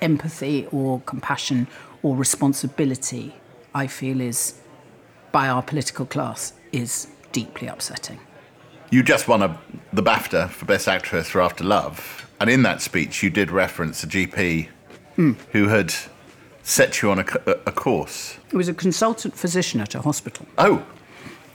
empathy 0.00 0.66
or 0.72 1.00
compassion 1.00 1.66
or 2.02 2.16
responsibility, 2.16 3.34
I 3.74 3.86
feel, 3.86 4.20
is 4.20 4.60
by 5.32 5.48
our 5.48 5.62
political 5.62 6.06
class 6.06 6.52
is 6.72 7.08
deeply 7.32 7.68
upsetting. 7.68 8.18
You 8.90 9.02
just 9.02 9.28
won 9.28 9.42
a, 9.42 9.58
the 9.92 10.02
BAFTA 10.02 10.48
for 10.48 10.64
Best 10.64 10.88
Actress 10.88 11.28
for 11.28 11.42
After 11.42 11.62
Love, 11.62 12.26
and 12.40 12.48
in 12.48 12.62
that 12.62 12.80
speech 12.80 13.22
you 13.22 13.28
did 13.28 13.50
reference 13.50 14.02
a 14.02 14.06
GP 14.06 14.68
hmm. 15.16 15.32
who 15.52 15.68
had 15.68 15.94
set 16.62 17.02
you 17.02 17.10
on 17.10 17.18
a 17.18 17.24
course. 17.72 18.38
He 18.50 18.56
was 18.56 18.68
a 18.68 18.74
consultant 18.74 19.34
physician 19.34 19.80
at 19.80 19.94
a 19.94 20.02
hospital. 20.02 20.46
Oh, 20.58 20.84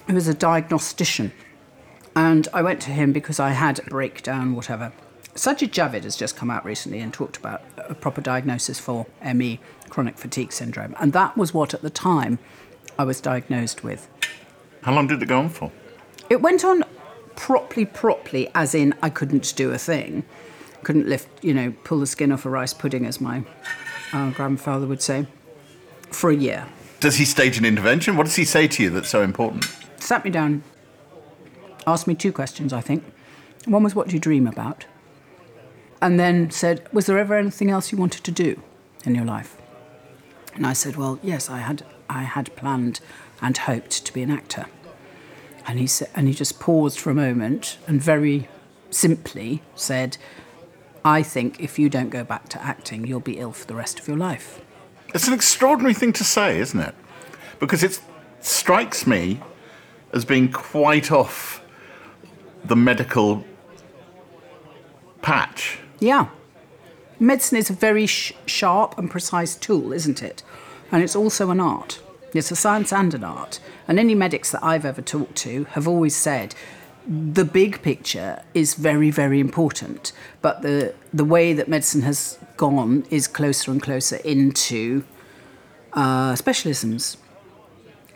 He 0.07 0.13
was 0.13 0.27
a 0.27 0.33
diagnostician. 0.33 1.31
And 2.15 2.47
I 2.53 2.61
went 2.61 2.81
to 2.81 2.91
him 2.91 3.11
because 3.11 3.39
I 3.39 3.51
had 3.51 3.79
a 3.79 3.83
breakdown, 3.83 4.55
whatever. 4.55 4.91
Sajid 5.35 5.69
Javid 5.69 6.03
has 6.03 6.15
just 6.15 6.35
come 6.35 6.51
out 6.51 6.63
recently 6.63 6.99
and 6.99 7.11
talked 7.11 7.37
about 7.37 7.63
a 7.77 7.95
proper 7.95 8.21
diagnosis 8.21 8.79
for 8.79 9.07
ME, 9.33 9.59
chronic 9.89 10.17
fatigue 10.17 10.51
syndrome. 10.51 10.95
And 10.99 11.13
that 11.13 11.35
was 11.35 11.53
what, 11.53 11.73
at 11.73 11.81
the 11.81 11.89
time, 11.89 12.37
I 12.97 13.03
was 13.03 13.19
diagnosed 13.19 13.83
with. 13.83 14.07
How 14.83 14.93
long 14.93 15.07
did 15.07 15.21
it 15.23 15.25
go 15.27 15.39
on 15.39 15.49
for? 15.49 15.71
It 16.29 16.41
went 16.41 16.63
on 16.63 16.83
properly, 17.43 17.85
properly, 17.85 18.49
as 18.55 18.73
in 18.73 18.95
I 19.01 19.09
couldn't 19.09 19.53
do 19.57 19.71
a 19.71 19.77
thing. 19.77 20.23
Couldn't 20.83 21.09
lift, 21.09 21.27
you 21.43 21.53
know, 21.53 21.73
pull 21.83 21.99
the 21.99 22.07
skin 22.07 22.31
off 22.31 22.45
a 22.45 22.49
rice 22.49 22.73
pudding, 22.73 23.05
as 23.05 23.19
my 23.19 23.43
uh, 24.13 24.31
grandfather 24.31 24.87
would 24.87 25.01
say, 25.01 25.27
for 26.09 26.29
a 26.29 26.35
year. 26.35 26.65
Does 27.01 27.17
he 27.17 27.25
stage 27.25 27.57
an 27.57 27.65
intervention? 27.65 28.15
What 28.15 28.27
does 28.27 28.37
he 28.37 28.45
say 28.45 28.69
to 28.69 28.83
you 28.83 28.89
that's 28.89 29.09
so 29.09 29.23
important? 29.23 29.65
Sat 29.97 30.23
me 30.23 30.31
down, 30.31 30.63
asked 31.85 32.07
me 32.07 32.15
two 32.15 32.31
questions, 32.31 32.71
I 32.71 32.79
think. 32.79 33.03
One 33.65 33.83
was, 33.83 33.93
What 33.93 34.07
do 34.07 34.13
you 34.13 34.21
dream 34.21 34.47
about? 34.47 34.85
And 36.01 36.17
then 36.17 36.49
said, 36.49 36.87
Was 36.93 37.07
there 37.07 37.17
ever 37.17 37.35
anything 37.35 37.69
else 37.69 37.91
you 37.91 37.97
wanted 37.97 38.23
to 38.23 38.31
do 38.31 38.61
in 39.03 39.15
your 39.15 39.25
life? 39.25 39.57
And 40.55 40.65
I 40.65 40.71
said, 40.71 40.95
Well, 40.95 41.19
yes, 41.21 41.49
I 41.49 41.57
had, 41.57 41.85
I 42.09 42.23
had 42.23 42.55
planned 42.55 43.01
and 43.41 43.57
hoped 43.57 44.05
to 44.05 44.13
be 44.13 44.21
an 44.21 44.31
actor. 44.31 44.67
And 45.65 45.79
he, 45.79 45.87
said, 45.87 46.09
and 46.15 46.27
he 46.27 46.33
just 46.33 46.59
paused 46.59 46.99
for 46.99 47.09
a 47.09 47.15
moment 47.15 47.77
and 47.87 48.01
very 48.01 48.49
simply 48.89 49.61
said, 49.75 50.17
I 51.05 51.23
think 51.23 51.59
if 51.59 51.79
you 51.79 51.89
don't 51.89 52.09
go 52.09 52.23
back 52.23 52.49
to 52.49 52.61
acting, 52.61 53.05
you'll 53.05 53.19
be 53.19 53.39
ill 53.39 53.51
for 53.51 53.65
the 53.65 53.75
rest 53.75 53.99
of 53.99 54.07
your 54.07 54.17
life. 54.17 54.61
It's 55.13 55.27
an 55.27 55.33
extraordinary 55.33 55.93
thing 55.93 56.13
to 56.13 56.23
say, 56.23 56.59
isn't 56.59 56.79
it? 56.79 56.95
Because 57.59 57.83
it 57.83 57.99
strikes 58.39 59.05
me 59.05 59.39
as 60.11 60.25
being 60.25 60.51
quite 60.51 61.11
off 61.11 61.63
the 62.65 62.75
medical 62.75 63.45
patch. 65.21 65.79
Yeah. 65.99 66.29
Medicine 67.19 67.57
is 67.57 67.69
a 67.69 67.73
very 67.73 68.05
sh- 68.05 68.33
sharp 68.45 68.97
and 68.97 69.09
precise 69.09 69.55
tool, 69.55 69.93
isn't 69.93 70.21
it? 70.21 70.43
And 70.91 71.03
it's 71.03 71.15
also 71.15 71.49
an 71.49 71.59
art. 71.59 72.01
It's 72.33 72.51
a 72.51 72.55
science 72.55 72.91
and 72.91 73.13
an 73.13 73.23
art. 73.23 73.59
And 73.87 73.99
any 73.99 74.15
medics 74.15 74.51
that 74.51 74.63
I've 74.63 74.85
ever 74.85 75.01
talked 75.01 75.35
to 75.37 75.65
have 75.71 75.87
always 75.87 76.15
said 76.15 76.55
the 77.05 77.43
big 77.43 77.81
picture 77.81 78.41
is 78.53 78.75
very, 78.75 79.11
very 79.11 79.39
important. 79.39 80.13
But 80.41 80.61
the, 80.61 80.95
the 81.13 81.25
way 81.25 81.53
that 81.53 81.67
medicine 81.67 82.01
has 82.03 82.39
gone 82.57 83.05
is 83.09 83.27
closer 83.27 83.71
and 83.71 83.81
closer 83.81 84.17
into 84.17 85.03
uh, 85.93 86.33
specialisms. 86.33 87.17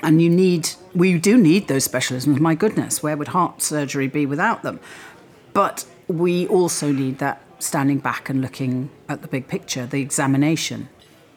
And 0.01 0.21
you 0.21 0.29
need, 0.29 0.69
we 0.93 1.17
do 1.17 1.37
need 1.37 1.67
those 1.67 1.87
specialisms. 1.87 2.39
My 2.39 2.55
goodness, 2.55 3.03
where 3.03 3.17
would 3.17 3.29
heart 3.29 3.61
surgery 3.61 4.07
be 4.07 4.25
without 4.25 4.63
them? 4.63 4.79
But 5.53 5.85
we 6.07 6.47
also 6.47 6.91
need 6.91 7.17
that 7.17 7.41
standing 7.59 7.97
back 7.97 8.29
and 8.29 8.41
looking 8.41 8.89
at 9.09 9.21
the 9.21 9.27
big 9.27 9.47
picture, 9.47 9.85
the 9.85 10.01
examination. 10.01 10.87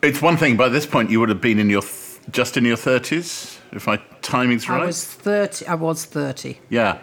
It's 0.03 0.23
one 0.23 0.37
thing. 0.37 0.57
By 0.57 0.69
this 0.69 0.87
point, 0.87 1.11
you 1.11 1.21
would 1.21 1.31
have 1.31 1.41
been 1.41 1.59
in 1.59 1.71
your 1.71 1.83
just 2.33 2.57
in 2.57 2.65
your 2.65 2.77
thirties, 2.77 3.59
if 3.73 3.87
my 3.87 4.01
timing's 4.23 4.69
right. 4.69 4.83
I 4.83 4.87
was 4.87 5.05
thirty. 5.05 5.67
I 5.67 5.75
was 5.75 6.05
thirty. 6.05 6.61
Yeah. 6.69 6.99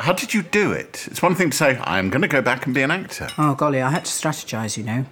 How 0.00 0.12
did 0.12 0.32
you 0.32 0.42
do 0.42 0.72
it? 0.72 1.06
It's 1.10 1.22
one 1.22 1.34
thing 1.34 1.50
to 1.50 1.56
say, 1.56 1.78
I'm 1.84 2.08
going 2.08 2.22
to 2.22 2.28
go 2.28 2.40
back 2.40 2.64
and 2.64 2.74
be 2.74 2.82
an 2.82 2.90
actor. 2.90 3.28
Oh 3.36 3.54
golly, 3.54 3.82
I 3.82 3.90
had 3.90 4.04
to 4.06 4.10
strategize, 4.10 4.76
you 4.76 4.84
know. 4.84 5.04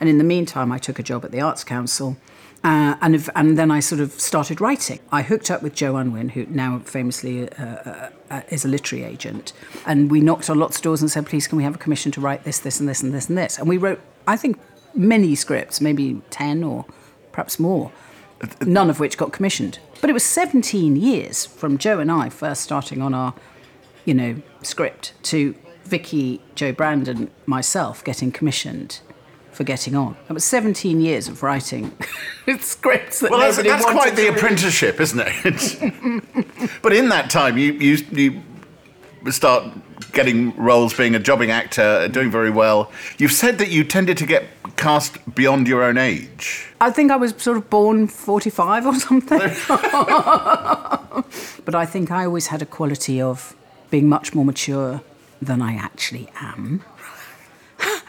And 0.00 0.08
in 0.08 0.18
the 0.18 0.24
meantime, 0.24 0.72
I 0.72 0.78
took 0.78 0.98
a 0.98 1.02
job 1.02 1.24
at 1.24 1.32
the 1.32 1.40
Arts 1.40 1.64
Council. 1.64 2.16
Uh, 2.64 2.94
and, 3.00 3.28
and 3.34 3.58
then 3.58 3.72
I 3.72 3.80
sort 3.80 4.00
of 4.00 4.12
started 4.12 4.60
writing. 4.60 5.00
I 5.10 5.22
hooked 5.22 5.50
up 5.50 5.62
with 5.62 5.74
Jo 5.74 5.96
Unwin, 5.96 6.28
who 6.28 6.46
now 6.46 6.78
famously 6.84 7.50
uh, 7.50 7.64
uh, 7.64 8.10
uh, 8.30 8.42
is 8.50 8.64
a 8.64 8.68
literary 8.68 9.04
agent, 9.04 9.52
and 9.84 10.12
we 10.12 10.20
knocked 10.20 10.48
on 10.48 10.60
lots 10.60 10.76
of 10.76 10.82
doors 10.82 11.00
and 11.02 11.10
said, 11.10 11.26
"Please, 11.26 11.48
can 11.48 11.58
we 11.58 11.64
have 11.64 11.74
a 11.74 11.78
commission 11.78 12.12
to 12.12 12.20
write 12.20 12.44
this, 12.44 12.60
this, 12.60 12.78
and 12.78 12.88
this, 12.88 13.02
and 13.02 13.12
this, 13.12 13.28
and 13.28 13.36
this?" 13.36 13.58
And 13.58 13.68
we 13.68 13.78
wrote, 13.78 14.00
I 14.28 14.36
think, 14.36 14.60
many 14.94 15.34
scripts, 15.34 15.80
maybe 15.80 16.22
ten 16.30 16.62
or 16.62 16.84
perhaps 17.32 17.58
more, 17.58 17.90
none 18.66 18.90
of 18.90 19.00
which 19.00 19.16
got 19.16 19.32
commissioned. 19.32 19.78
But 20.00 20.10
it 20.10 20.12
was 20.12 20.24
17 20.24 20.96
years 20.96 21.46
from 21.46 21.78
Jo 21.78 21.98
and 21.98 22.10
I 22.10 22.28
first 22.28 22.62
starting 22.62 23.00
on 23.00 23.14
our, 23.14 23.34
you 24.04 24.14
know, 24.14 24.42
script 24.62 25.14
to 25.24 25.54
Vicki, 25.84 26.40
Joe 26.54 26.72
Brandon, 26.72 27.30
myself 27.46 28.02
getting 28.04 28.32
commissioned 28.32 29.00
for 29.52 29.64
getting 29.64 29.94
on. 29.94 30.16
It 30.28 30.32
was 30.32 30.44
17 30.44 31.00
years 31.00 31.28
of 31.28 31.42
writing 31.42 31.92
scripts 32.60 33.20
that 33.20 33.30
Well, 33.30 33.40
that's, 33.40 33.62
that's 33.62 33.84
quite 33.84 34.16
the 34.16 34.28
read. 34.28 34.36
apprenticeship, 34.36 35.00
isn't 35.00 35.20
it? 35.22 36.72
but 36.82 36.92
in 36.94 37.10
that 37.10 37.28
time, 37.30 37.58
you, 37.58 37.72
you, 37.74 37.98
you 38.12 38.42
start 39.30 39.64
getting 40.12 40.56
roles, 40.56 40.94
being 40.94 41.14
a 41.14 41.18
jobbing 41.18 41.50
actor, 41.50 42.08
doing 42.08 42.30
very 42.30 42.50
well. 42.50 42.90
You've 43.18 43.32
said 43.32 43.58
that 43.58 43.70
you 43.70 43.84
tended 43.84 44.16
to 44.18 44.26
get 44.26 44.44
cast 44.76 45.34
beyond 45.34 45.68
your 45.68 45.82
own 45.82 45.98
age. 45.98 46.68
I 46.80 46.90
think 46.90 47.10
I 47.10 47.16
was 47.16 47.34
sort 47.36 47.56
of 47.56 47.70
born 47.70 48.08
45 48.08 48.86
or 48.86 48.94
something. 48.94 49.38
but 51.64 51.74
I 51.74 51.86
think 51.86 52.10
I 52.10 52.24
always 52.24 52.48
had 52.48 52.62
a 52.62 52.66
quality 52.66 53.20
of 53.20 53.54
being 53.90 54.08
much 54.08 54.34
more 54.34 54.44
mature 54.44 55.02
than 55.40 55.62
I 55.62 55.74
actually 55.74 56.28
am. 56.40 56.82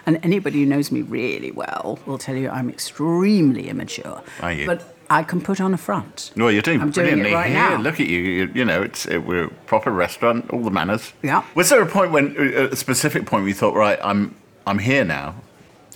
And 0.05 0.19
anybody 0.21 0.59
who 0.59 0.65
knows 0.65 0.91
me 0.91 1.01
really 1.01 1.51
well 1.51 1.97
will 2.05 2.17
tell 2.17 2.35
you 2.35 2.49
I'm 2.49 2.69
extremely 2.69 3.69
immature. 3.69 4.21
Are 4.41 4.51
you? 4.51 4.65
But 4.65 4.93
I 5.09 5.23
can 5.23 5.39
put 5.41 5.61
on 5.61 5.73
a 5.73 5.77
front. 5.77 6.31
Well, 6.35 6.51
you're 6.51 6.61
doing 6.61 6.81
I'm 6.81 6.91
doing 6.91 7.07
it 7.07 7.11
brilliantly 7.11 7.33
right 7.33 7.49
here. 7.49 7.77
now. 7.77 7.77
Look 7.77 7.99
at 7.99 8.07
you. 8.07 8.19
you. 8.19 8.51
You 8.53 8.65
know, 8.65 8.81
it's 8.81 9.05
it, 9.05 9.19
we're 9.19 9.45
a 9.45 9.49
proper 9.65 9.91
restaurant, 9.91 10.49
all 10.51 10.61
the 10.61 10.71
manners. 10.71 11.13
Yeah. 11.21 11.43
Was 11.55 11.69
there 11.69 11.81
a 11.81 11.85
point 11.85 12.11
when, 12.11 12.35
uh, 12.37 12.69
a 12.71 12.75
specific 12.75 13.25
point, 13.25 13.43
where 13.43 13.47
you 13.49 13.53
thought, 13.53 13.75
right, 13.75 13.99
I'm 14.03 14.35
I'm 14.67 14.79
here 14.79 15.05
now? 15.05 15.35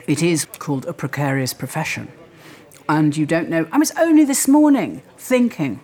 It 0.07 0.23
is 0.23 0.45
called 0.45 0.85
a 0.85 0.93
precarious 0.93 1.53
profession. 1.53 2.07
And 2.87 3.15
you 3.17 3.25
don't 3.25 3.49
know. 3.49 3.67
I 3.73 3.77
was 3.77 3.91
only 3.99 4.23
this 4.23 4.47
morning 4.47 5.03
thinking, 5.17 5.81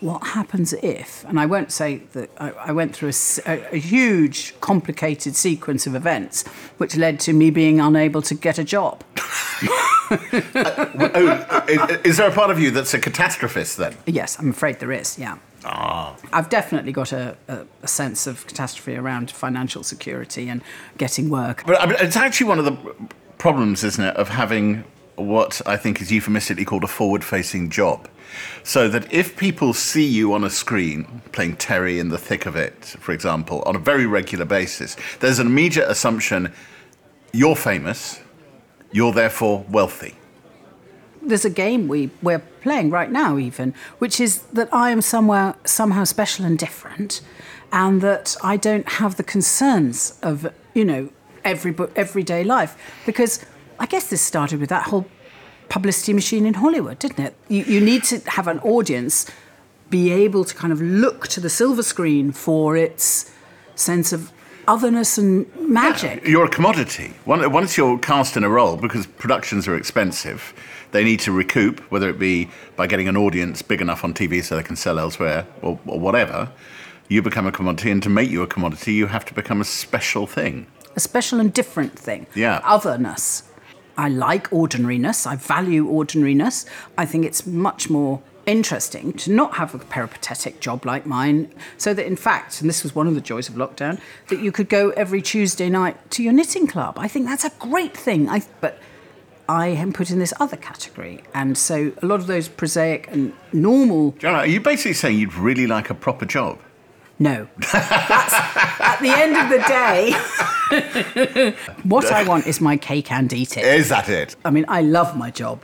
what 0.00 0.28
happens 0.28 0.72
if? 0.72 1.24
And 1.28 1.38
I 1.38 1.44
won't 1.44 1.70
say 1.70 1.98
that 2.12 2.30
I, 2.38 2.50
I 2.52 2.72
went 2.72 2.96
through 2.96 3.12
a 3.44 3.76
huge, 3.76 4.58
complicated 4.60 5.36
sequence 5.36 5.86
of 5.86 5.94
events 5.94 6.46
which 6.78 6.96
led 6.96 7.20
to 7.20 7.34
me 7.34 7.50
being 7.50 7.78
unable 7.78 8.22
to 8.22 8.34
get 8.34 8.58
a 8.58 8.64
job. 8.64 9.04
oh, 11.14 11.64
is, 11.68 11.98
is 12.04 12.16
there 12.16 12.30
a 12.30 12.32
part 12.32 12.50
of 12.50 12.58
you 12.58 12.70
that's 12.70 12.94
a 12.94 12.98
catastrophist 12.98 13.76
then? 13.76 13.94
Yes, 14.06 14.38
I'm 14.38 14.50
afraid 14.50 14.80
there 14.80 14.92
is, 14.92 15.18
yeah. 15.18 15.36
Ah. 15.64 16.16
I've 16.32 16.48
definitely 16.48 16.92
got 16.92 17.12
a, 17.12 17.36
a, 17.48 17.66
a 17.82 17.88
sense 17.88 18.26
of 18.26 18.46
catastrophe 18.46 18.96
around 18.96 19.30
financial 19.30 19.82
security 19.82 20.48
and 20.48 20.62
getting 20.96 21.28
work. 21.28 21.64
But 21.66 21.80
I 21.80 21.86
mean, 21.86 21.96
it's 22.00 22.16
actually 22.16 22.46
one 22.46 22.58
of 22.58 22.64
the 22.64 22.94
problems, 23.38 23.84
isn't 23.84 24.04
it, 24.04 24.16
of 24.16 24.28
having 24.28 24.84
what 25.16 25.62
I 25.66 25.76
think 25.76 26.00
is 26.02 26.12
euphemistically 26.12 26.64
called 26.64 26.84
a 26.84 26.88
forward 26.88 27.24
facing 27.24 27.70
job. 27.70 28.08
So 28.64 28.88
that 28.88 29.10
if 29.12 29.36
people 29.36 29.72
see 29.72 30.04
you 30.04 30.34
on 30.34 30.44
a 30.44 30.50
screen 30.50 31.22
playing 31.32 31.56
Terry 31.56 31.98
in 31.98 32.10
the 32.10 32.18
thick 32.18 32.44
of 32.44 32.54
it, 32.56 32.84
for 32.84 33.12
example, 33.12 33.62
on 33.62 33.76
a 33.76 33.78
very 33.78 34.04
regular 34.06 34.44
basis, 34.44 34.96
there's 35.20 35.38
an 35.38 35.46
immediate 35.46 35.88
assumption 35.88 36.52
you're 37.32 37.56
famous, 37.56 38.20
you're 38.92 39.12
therefore 39.12 39.64
wealthy. 39.70 40.14
there's 41.22 41.44
a 41.44 41.50
game 41.50 41.88
we, 41.88 42.10
we're 42.22 42.42
playing 42.60 42.90
right 42.90 43.10
now 43.10 43.36
even 43.36 43.74
which 43.98 44.20
is 44.20 44.42
that 44.52 44.68
i 44.72 44.90
am 44.90 45.02
somewhere 45.02 45.54
somehow 45.64 46.04
special 46.04 46.44
and 46.44 46.58
different 46.58 47.20
and 47.72 48.00
that 48.00 48.36
i 48.42 48.56
don't 48.56 48.88
have 49.00 49.16
the 49.16 49.24
concerns 49.24 50.18
of 50.22 50.52
you 50.74 50.84
know 50.84 51.08
every 51.46 51.74
everyday 51.94 52.44
life 52.44 52.76
because 53.06 53.44
i 53.78 53.86
guess 53.86 54.10
this 54.10 54.20
started 54.20 54.60
with 54.60 54.68
that 54.68 54.84
whole 54.84 55.06
publicity 55.68 56.12
machine 56.12 56.44
in 56.44 56.54
hollywood 56.54 56.98
didn't 56.98 57.24
it 57.24 57.34
you, 57.48 57.62
you 57.64 57.80
need 57.80 58.02
to 58.04 58.18
have 58.30 58.46
an 58.48 58.58
audience 58.60 59.30
be 59.90 60.10
able 60.10 60.44
to 60.44 60.54
kind 60.54 60.72
of 60.72 60.80
look 60.80 61.28
to 61.28 61.40
the 61.40 61.48
silver 61.48 61.82
screen 61.82 62.32
for 62.32 62.76
its 62.76 63.30
sense 63.76 64.12
of 64.12 64.32
otherness 64.68 65.16
and 65.18 65.46
magic 65.56 66.26
You're 66.26 66.46
a 66.46 66.50
commodity. 66.50 67.14
Once 67.24 67.76
you're 67.76 67.98
cast 67.98 68.36
in 68.36 68.44
a 68.44 68.48
role, 68.48 68.76
because 68.76 69.06
productions 69.06 69.68
are 69.68 69.76
expensive, 69.76 70.52
they 70.92 71.04
need 71.04 71.20
to 71.20 71.32
recoup, 71.32 71.80
whether 71.90 72.08
it 72.08 72.18
be 72.18 72.50
by 72.74 72.86
getting 72.86 73.08
an 73.08 73.16
audience 73.16 73.62
big 73.62 73.80
enough 73.80 74.04
on 74.04 74.14
TV 74.14 74.42
so 74.42 74.56
they 74.56 74.62
can 74.62 74.76
sell 74.76 74.98
elsewhere 74.98 75.46
or, 75.62 75.78
or 75.86 76.00
whatever. 76.00 76.50
You 77.08 77.22
become 77.22 77.46
a 77.46 77.52
commodity, 77.52 77.90
and 77.92 78.02
to 78.02 78.08
make 78.08 78.30
you 78.30 78.42
a 78.42 78.46
commodity, 78.48 78.94
you 78.94 79.06
have 79.06 79.24
to 79.26 79.34
become 79.34 79.60
a 79.60 79.64
special 79.64 80.26
thing. 80.26 80.66
A 80.96 81.00
special 81.00 81.38
and 81.38 81.52
different 81.52 81.98
thing. 81.98 82.26
Yeah. 82.34 82.60
Otherness. 82.64 83.44
I 83.98 84.08
like 84.08 84.52
ordinariness. 84.52 85.26
I 85.26 85.36
value 85.36 85.86
ordinariness. 85.86 86.66
I 86.98 87.06
think 87.06 87.24
it's 87.24 87.46
much 87.46 87.88
more 87.88 88.22
interesting 88.46 89.12
to 89.12 89.32
not 89.32 89.54
have 89.54 89.74
a 89.74 89.78
peripatetic 89.78 90.60
job 90.60 90.86
like 90.86 91.04
mine, 91.04 91.52
so 91.76 91.92
that 91.92 92.06
in 92.06 92.16
fact, 92.16 92.60
and 92.60 92.70
this 92.70 92.82
was 92.82 92.94
one 92.94 93.08
of 93.08 93.14
the 93.14 93.20
joys 93.20 93.48
of 93.48 93.56
lockdown, 93.56 94.00
that 94.28 94.40
you 94.40 94.52
could 94.52 94.68
go 94.68 94.90
every 94.90 95.20
Tuesday 95.20 95.68
night 95.68 96.10
to 96.12 96.22
your 96.22 96.32
knitting 96.32 96.66
club. 96.66 96.96
I 96.98 97.08
think 97.08 97.26
that's 97.26 97.44
a 97.44 97.50
great 97.58 97.96
thing. 97.96 98.28
I, 98.28 98.42
but 98.60 98.78
I 99.48 99.68
am 99.68 99.92
put 99.92 100.10
in 100.10 100.20
this 100.20 100.32
other 100.38 100.56
category, 100.56 101.22
and 101.34 101.58
so 101.58 101.92
a 102.02 102.06
lot 102.06 102.20
of 102.20 102.28
those 102.28 102.48
prosaic 102.48 103.08
and 103.10 103.32
normal 103.52 104.12
John, 104.12 104.34
are 104.34 104.46
you 104.46 104.60
basically 104.60 104.92
saying 104.92 105.18
you'd 105.18 105.34
really 105.34 105.66
like 105.66 105.90
a 105.90 105.94
proper 105.94 106.24
job? 106.24 106.60
No. 107.18 107.48
That's, 107.72 108.34
at 108.34 108.98
the 109.00 109.10
end 109.10 109.36
of 109.36 109.48
the 109.48 109.58
day, 109.66 111.54
what 111.84 112.12
I 112.12 112.24
want 112.24 112.46
is 112.46 112.60
my 112.60 112.76
cake 112.76 113.10
and 113.10 113.32
eat 113.32 113.56
it. 113.56 113.64
Is 113.64 113.88
that 113.88 114.08
it? 114.08 114.36
I 114.44 114.50
mean, 114.50 114.66
I 114.68 114.82
love 114.82 115.16
my 115.16 115.30
job. 115.30 115.62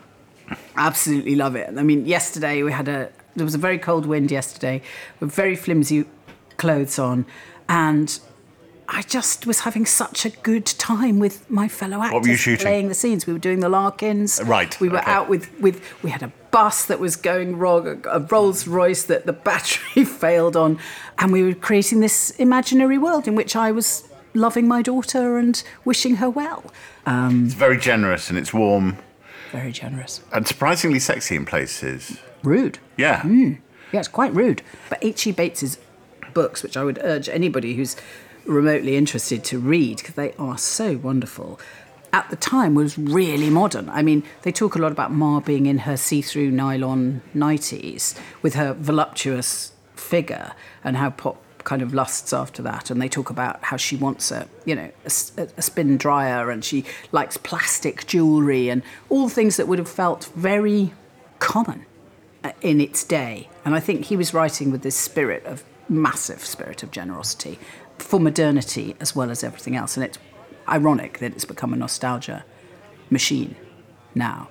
Absolutely 0.76 1.34
love 1.34 1.56
it. 1.56 1.68
I 1.76 1.82
mean, 1.82 2.06
yesterday 2.06 2.62
we 2.62 2.72
had 2.72 2.88
a 2.88 3.10
there 3.34 3.44
was 3.44 3.54
a 3.54 3.58
very 3.58 3.78
cold 3.78 4.04
wind 4.06 4.30
yesterday 4.30 4.82
with 5.18 5.32
very 5.32 5.56
flimsy 5.56 6.04
clothes 6.58 6.98
on 6.98 7.24
and 7.68 8.20
I 8.88 9.02
just 9.02 9.46
was 9.46 9.60
having 9.60 9.86
such 9.86 10.26
a 10.26 10.30
good 10.30 10.66
time 10.66 11.18
with 11.18 11.48
my 11.50 11.68
fellow 11.68 12.02
actors 12.02 12.20
were 12.22 12.28
you 12.28 12.36
shooting? 12.36 12.62
playing 12.64 12.88
the 12.88 12.94
scenes. 12.94 13.26
We 13.26 13.32
were 13.32 13.38
doing 13.38 13.60
the 13.60 13.68
Larkins. 13.68 14.40
Right, 14.44 14.78
We 14.80 14.88
were 14.88 14.98
okay. 15.00 15.10
out 15.10 15.28
with, 15.28 15.50
with 15.60 15.82
we 16.02 16.10
had 16.10 16.22
a 16.22 16.32
bus 16.50 16.84
that 16.86 16.98
was 17.00 17.16
going 17.16 17.56
wrong, 17.58 18.02
a, 18.10 18.18
Rolls 18.20 18.66
Royce 18.68 19.04
that 19.04 19.24
the 19.24 19.32
battery 19.50 20.04
failed 20.04 20.56
on, 20.56 20.78
and 21.18 21.32
we 21.32 21.42
were 21.42 21.54
creating 21.54 22.00
this 22.00 22.30
imaginary 22.32 22.98
world 22.98 23.26
in 23.26 23.34
which 23.34 23.56
I 23.56 23.72
was 23.72 24.08
loving 24.34 24.66
my 24.68 24.82
daughter 24.82 25.38
and 25.38 25.62
wishing 25.84 26.16
her 26.16 26.28
well. 26.28 26.64
Um, 27.06 27.46
It's 27.46 27.54
very 27.54 27.78
generous 27.78 28.28
and 28.30 28.38
it's 28.38 28.52
warm 28.52 28.98
very 29.52 29.72
generous. 29.72 30.20
and 30.32 30.46
surprisingly 30.46 30.98
sexy 30.98 31.36
in 31.36 31.44
places. 31.46 32.18
Rude. 32.42 32.78
Yeah. 32.96 33.24
Yeah, 33.26 33.98
it's 34.00 34.08
quite 34.08 34.34
rude. 34.34 34.62
But 34.88 34.98
H.E. 35.04 35.32
Bates's 35.32 35.78
books, 36.32 36.62
which 36.62 36.78
I 36.78 36.84
would 36.84 36.98
urge 37.02 37.28
anybody 37.28 37.74
who's 37.74 37.94
remotely 38.46 38.96
interested 38.96 39.44
to 39.44 39.58
read, 39.58 39.98
because 39.98 40.14
they 40.14 40.32
are 40.34 40.58
so 40.58 40.96
wonderful, 40.96 41.60
at 42.12 42.28
the 42.30 42.36
time 42.36 42.74
was 42.74 42.98
really 42.98 43.50
modern. 43.50 43.88
I 43.88 44.02
mean, 44.02 44.22
they 44.42 44.52
talk 44.52 44.74
a 44.74 44.78
lot 44.78 44.92
about 44.92 45.12
Ma 45.12 45.40
being 45.40 45.66
in 45.66 45.78
her 45.78 45.96
see-through 45.96 46.50
nylon 46.50 47.22
nighties 47.34 48.18
with 48.42 48.54
her 48.54 48.74
voluptuous 48.74 49.72
figure 49.94 50.52
and 50.84 50.96
how 50.96 51.10
pop 51.10 51.42
kind 51.64 51.80
of 51.80 51.94
lusts 51.94 52.32
after 52.32 52.60
that 52.60 52.90
and 52.90 53.00
they 53.00 53.08
talk 53.08 53.30
about 53.30 53.62
how 53.62 53.76
she 53.76 53.94
wants 53.94 54.32
a 54.32 54.48
you 54.64 54.74
know 54.74 54.90
a 55.04 55.08
spin 55.62 55.96
dryer 55.96 56.50
and 56.50 56.64
she 56.64 56.84
likes 57.12 57.36
plastic 57.36 58.04
jewelry 58.04 58.68
and 58.68 58.82
all 59.08 59.28
things 59.28 59.56
that 59.56 59.68
would 59.68 59.78
have 59.78 59.88
felt 59.88 60.24
very 60.34 60.92
common 61.38 61.86
uh, 62.44 62.52
in 62.60 62.80
its 62.80 63.04
day. 63.04 63.48
And 63.64 63.74
I 63.74 63.80
think 63.80 64.06
he 64.06 64.16
was 64.16 64.34
writing 64.34 64.70
with 64.70 64.82
this 64.82 64.96
spirit 64.96 65.44
of 65.44 65.64
massive 65.88 66.44
spirit 66.44 66.82
of 66.82 66.90
generosity 66.90 67.58
for 68.12 68.20
modernity 68.20 68.94
as 69.00 69.16
well 69.16 69.30
as 69.30 69.42
everything 69.42 69.74
else. 69.74 69.96
And 69.96 70.04
it's 70.04 70.18
ironic 70.68 71.18
that 71.20 71.32
it's 71.32 71.46
become 71.46 71.72
a 71.72 71.76
nostalgia 71.76 72.44
machine 73.08 73.56
now. 74.14 74.50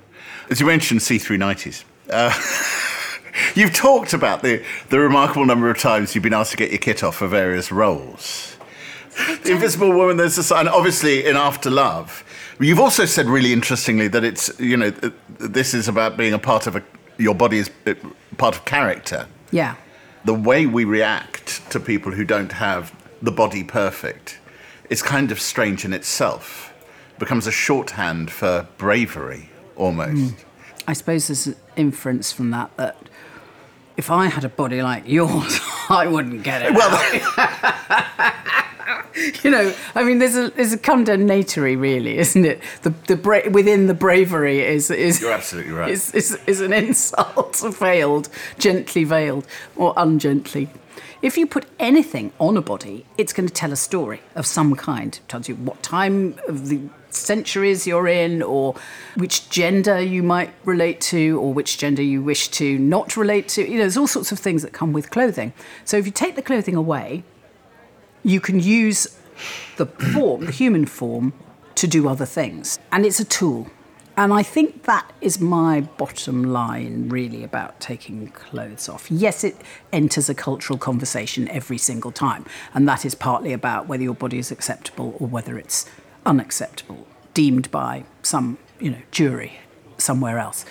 As 0.49 0.59
you 0.59 0.65
mentioned, 0.65 1.01
C390s. 1.01 1.83
Uh, 2.09 2.33
you've 3.55 3.75
talked 3.75 4.13
about 4.13 4.41
the, 4.41 4.65
the 4.89 4.97
remarkable 4.97 5.45
number 5.45 5.69
of 5.69 5.77
times 5.77 6.15
you've 6.15 6.23
been 6.23 6.33
asked 6.33 6.49
to 6.49 6.57
get 6.57 6.71
your 6.71 6.79
kit 6.79 7.03
off 7.03 7.17
for 7.17 7.27
various 7.27 7.71
roles. 7.71 8.57
The 9.43 9.51
Invisible 9.51 9.91
Woman, 9.91 10.17
there's 10.17 10.39
a 10.39 10.43
sign, 10.43 10.67
obviously 10.67 11.27
in 11.27 11.35
After 11.35 11.69
Love. 11.69 12.23
You've 12.59 12.79
also 12.79 13.05
said 13.05 13.27
really 13.27 13.53
interestingly 13.53 14.07
that 14.07 14.23
it's, 14.23 14.59
you 14.59 14.75
know, 14.75 14.89
this 15.39 15.75
is 15.75 15.87
about 15.87 16.17
being 16.17 16.33
a 16.33 16.39
part 16.39 16.65
of 16.65 16.77
a, 16.77 16.83
your 17.19 17.35
body 17.35 17.59
is 17.59 17.69
part 18.37 18.55
of 18.55 18.65
character. 18.65 19.27
Yeah. 19.51 19.75
The 20.25 20.33
way 20.33 20.65
we 20.65 20.83
react 20.83 21.69
to 21.69 21.79
people 21.79 22.11
who 22.11 22.25
don't 22.25 22.53
have 22.53 22.91
the 23.21 23.31
body 23.31 23.63
perfect 23.63 24.39
is 24.89 25.01
kind 25.01 25.31
of 25.31 25.39
strange 25.39 25.85
in 25.85 25.93
itself. 25.93 26.73
Becomes 27.19 27.47
a 27.47 27.51
shorthand 27.51 28.31
for 28.31 28.67
bravery, 28.77 29.49
almost. 29.75 30.33
Mm. 30.33 30.43
I 30.87 30.93
suppose 30.93 31.27
there's 31.27 31.47
an 31.47 31.55
inference 31.75 32.31
from 32.31 32.51
that 32.51 32.75
that 32.77 32.97
if 33.97 34.09
I 34.09 34.27
had 34.27 34.43
a 34.43 34.49
body 34.49 34.81
like 34.81 35.07
yours, 35.07 35.59
I 35.89 36.07
wouldn't 36.07 36.43
get 36.43 36.63
it. 36.63 36.73
Well, 36.73 36.89
you 39.43 39.51
know, 39.51 39.73
I 39.95 40.03
mean, 40.03 40.19
there's 40.19 40.35
a 40.35 40.49
there's 40.51 40.73
a 40.73 40.77
condemnatory, 40.77 41.75
really, 41.75 42.17
isn't 42.17 42.45
it? 42.45 42.61
The 42.83 42.93
the 43.07 43.15
bra- 43.15 43.49
within 43.49 43.87
the 43.87 43.93
bravery 43.93 44.61
is 44.61 44.89
is 44.89 45.21
You're 45.21 45.31
absolutely 45.31 45.73
right. 45.73 45.91
Is, 45.91 46.13
is, 46.13 46.37
is 46.47 46.61
an 46.61 46.73
insult 46.81 47.57
veiled, 47.57 48.29
gently 48.57 49.03
veiled, 49.03 49.47
or 49.75 49.93
ungently. 49.97 50.69
If 51.21 51.37
you 51.37 51.45
put 51.45 51.67
anything 51.79 52.31
on 52.39 52.57
a 52.57 52.61
body, 52.61 53.05
it's 53.15 53.31
going 53.31 53.47
to 53.47 53.53
tell 53.53 53.71
a 53.71 53.75
story 53.75 54.21
of 54.33 54.47
some 54.47 54.75
kind. 54.75 55.15
It 55.15 55.29
tells 55.29 55.47
you 55.47 55.55
what 55.55 55.83
time 55.83 56.35
of 56.47 56.67
the 56.67 56.81
centuries 57.11 57.85
you're 57.85 58.07
in, 58.07 58.41
or 58.41 58.73
which 59.15 59.49
gender 59.49 60.01
you 60.01 60.23
might 60.23 60.51
relate 60.65 60.99
to, 61.01 61.39
or 61.39 61.53
which 61.53 61.77
gender 61.77 62.01
you 62.01 62.23
wish 62.23 62.47
to 62.49 62.79
not 62.79 63.15
relate 63.15 63.47
to. 63.49 63.61
You 63.61 63.75
know, 63.75 63.81
there's 63.81 63.97
all 63.97 64.07
sorts 64.07 64.31
of 64.31 64.39
things 64.39 64.63
that 64.63 64.73
come 64.73 64.93
with 64.93 65.11
clothing. 65.11 65.53
So 65.85 65.97
if 65.97 66.07
you 66.07 66.11
take 66.11 66.35
the 66.35 66.41
clothing 66.41 66.75
away, 66.75 67.23
you 68.23 68.39
can 68.39 68.59
use 68.59 69.17
the 69.77 69.85
form, 69.85 70.45
the 70.45 70.51
human 70.51 70.85
form, 70.85 71.33
to 71.75 71.87
do 71.87 72.07
other 72.07 72.25
things. 72.25 72.79
And 72.91 73.05
it's 73.05 73.19
a 73.19 73.25
tool. 73.25 73.67
And 74.17 74.33
I 74.33 74.43
think 74.43 74.83
that 74.83 75.11
is 75.21 75.39
my 75.39 75.81
bottom 75.81 76.43
line, 76.43 77.09
really, 77.09 77.43
about 77.43 77.79
taking 77.79 78.27
clothes 78.27 78.89
off. 78.89 79.09
Yes, 79.09 79.43
it 79.43 79.55
enters 79.91 80.29
a 80.29 80.35
cultural 80.35 80.77
conversation 80.77 81.47
every 81.47 81.77
single 81.77 82.11
time. 82.11 82.45
And 82.73 82.87
that 82.87 83.05
is 83.05 83.15
partly 83.15 83.53
about 83.53 83.87
whether 83.87 84.03
your 84.03 84.13
body 84.13 84.37
is 84.37 84.51
acceptable 84.51 85.15
or 85.17 85.27
whether 85.27 85.57
it's 85.57 85.85
unacceptable, 86.25 87.07
deemed 87.33 87.71
by 87.71 88.03
some, 88.21 88.57
you 88.79 88.91
know, 88.91 89.01
jury 89.11 89.59
somewhere 89.97 90.39
else. 90.39 90.65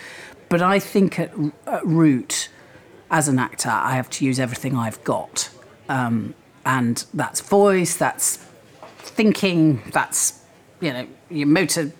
But 0.48 0.60
I 0.60 0.78
think 0.78 1.18
at, 1.18 1.32
at 1.66 1.84
root, 1.86 2.50
as 3.10 3.26
an 3.26 3.38
actor, 3.38 3.70
I 3.70 3.94
have 3.94 4.10
to 4.10 4.24
use 4.24 4.38
everything 4.38 4.76
I've 4.76 5.02
got. 5.02 5.50
Um, 5.88 6.34
and 6.70 7.04
that's 7.12 7.40
voice, 7.40 7.96
that's 7.96 8.36
thinking, 8.98 9.82
that's, 9.90 10.40
you 10.80 10.92
know, 10.92 11.06
your 11.28 11.48
motor 11.48 11.90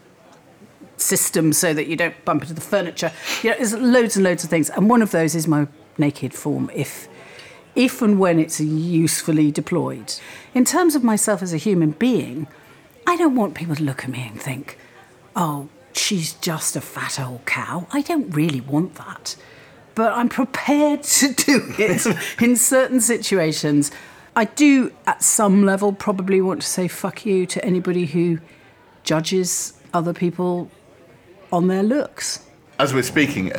system 0.96 1.52
so 1.52 1.74
that 1.74 1.88
you 1.88 1.96
don't 1.96 2.24
bump 2.24 2.42
into 2.42 2.54
the 2.54 2.60
furniture. 2.60 3.10
You 3.42 3.50
know, 3.50 3.56
there's 3.56 3.74
loads 3.74 4.14
and 4.14 4.24
loads 4.24 4.44
of 4.44 4.50
things. 4.50 4.70
And 4.70 4.88
one 4.88 5.02
of 5.02 5.10
those 5.10 5.34
is 5.34 5.48
my 5.48 5.66
naked 5.98 6.32
form, 6.32 6.70
if, 6.72 7.08
if 7.74 8.00
and 8.00 8.20
when 8.20 8.38
it's 8.38 8.60
usefully 8.60 9.50
deployed. 9.50 10.14
In 10.54 10.64
terms 10.64 10.94
of 10.94 11.02
myself 11.02 11.42
as 11.42 11.52
a 11.52 11.56
human 11.56 11.90
being, 11.90 12.46
I 13.08 13.16
don't 13.16 13.34
want 13.34 13.56
people 13.56 13.74
to 13.74 13.82
look 13.82 14.04
at 14.04 14.10
me 14.10 14.24
and 14.30 14.40
think, 14.40 14.78
oh, 15.34 15.68
she's 15.92 16.34
just 16.34 16.76
a 16.76 16.80
fat 16.80 17.18
old 17.18 17.44
cow. 17.44 17.88
I 17.92 18.02
don't 18.02 18.30
really 18.30 18.60
want 18.60 18.94
that. 18.94 19.34
But 19.96 20.12
I'm 20.12 20.28
prepared 20.28 21.02
to 21.18 21.34
do 21.34 21.74
it 21.76 22.06
in 22.40 22.54
certain 22.54 23.00
situations. 23.00 23.90
I 24.36 24.44
do, 24.44 24.92
at 25.06 25.22
some 25.22 25.64
level, 25.64 25.92
probably 25.92 26.40
want 26.40 26.62
to 26.62 26.66
say 26.66 26.88
fuck 26.88 27.26
you 27.26 27.46
to 27.46 27.64
anybody 27.64 28.06
who 28.06 28.38
judges 29.02 29.74
other 29.92 30.12
people 30.12 30.70
on 31.52 31.66
their 31.68 31.82
looks. 31.82 32.44
As 32.78 32.94
we're 32.94 33.02
speaking, 33.02 33.52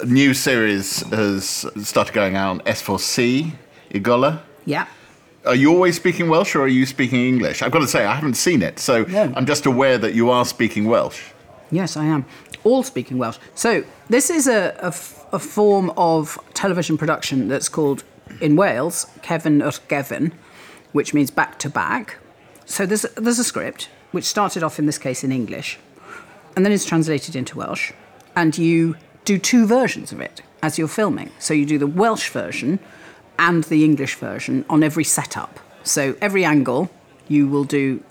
a 0.00 0.04
new 0.04 0.34
series 0.34 1.00
has 1.10 1.64
started 1.82 2.12
going 2.14 2.36
out 2.36 2.50
on 2.50 2.60
S4C, 2.60 3.52
Y 3.94 4.00
Golau. 4.00 4.40
Yeah. 4.66 4.86
Are 5.46 5.54
you 5.54 5.70
always 5.70 5.96
speaking 5.96 6.28
Welsh 6.28 6.54
or 6.54 6.62
are 6.62 6.68
you 6.68 6.84
speaking 6.84 7.20
English? 7.24 7.62
I've 7.62 7.70
got 7.70 7.78
to 7.78 7.86
say, 7.86 8.04
I 8.04 8.14
haven't 8.14 8.34
seen 8.34 8.60
it, 8.60 8.78
so 8.78 9.04
No. 9.04 9.32
I'm 9.36 9.46
just 9.46 9.64
aware 9.66 9.96
that 9.98 10.14
you 10.14 10.30
are 10.30 10.44
speaking 10.44 10.84
Welsh. 10.86 11.22
Yes, 11.70 11.96
I 11.96 12.04
am. 12.06 12.26
All 12.64 12.82
speaking 12.82 13.18
Welsh. 13.18 13.38
So, 13.54 13.84
this 14.10 14.30
is 14.30 14.46
a, 14.48 14.74
a 14.82 14.86
f- 14.86 15.14
a 15.32 15.38
form 15.38 15.90
of 15.96 16.38
television 16.54 16.96
production 16.98 17.48
that's 17.48 17.68
called, 17.68 18.02
in 18.40 18.56
Wales, 18.56 19.06
cefn 19.22 19.62
wrth 19.62 19.80
gefn, 19.88 20.32
which 20.92 21.14
means 21.14 21.30
back 21.30 21.58
to 21.60 21.70
back. 21.70 22.18
So, 22.64 22.86
there's, 22.86 23.02
there's 23.16 23.38
a 23.38 23.44
script, 23.44 23.88
which 24.12 24.24
started 24.24 24.62
off 24.62 24.78
in 24.78 24.86
this 24.86 24.98
case 24.98 25.24
in 25.24 25.32
English, 25.32 25.78
and 26.54 26.64
then 26.64 26.72
is 26.72 26.84
translated 26.84 27.34
into 27.36 27.56
Welsh, 27.56 27.92
and 28.36 28.56
you 28.56 28.96
do 29.24 29.38
two 29.38 29.66
versions 29.66 30.12
of 30.12 30.20
it 30.20 30.42
as 30.62 30.78
you're 30.78 30.88
filming. 30.88 31.30
So, 31.38 31.54
you 31.54 31.66
do 31.66 31.78
the 31.78 31.86
Welsh 31.86 32.30
version 32.30 32.78
and 33.38 33.64
the 33.64 33.84
English 33.84 34.16
version 34.16 34.64
on 34.68 34.82
every 34.82 35.04
setup. 35.04 35.60
So, 35.82 36.16
every 36.20 36.44
angle, 36.44 36.90
you 37.28 37.46
will 37.48 37.64
do 37.64 38.02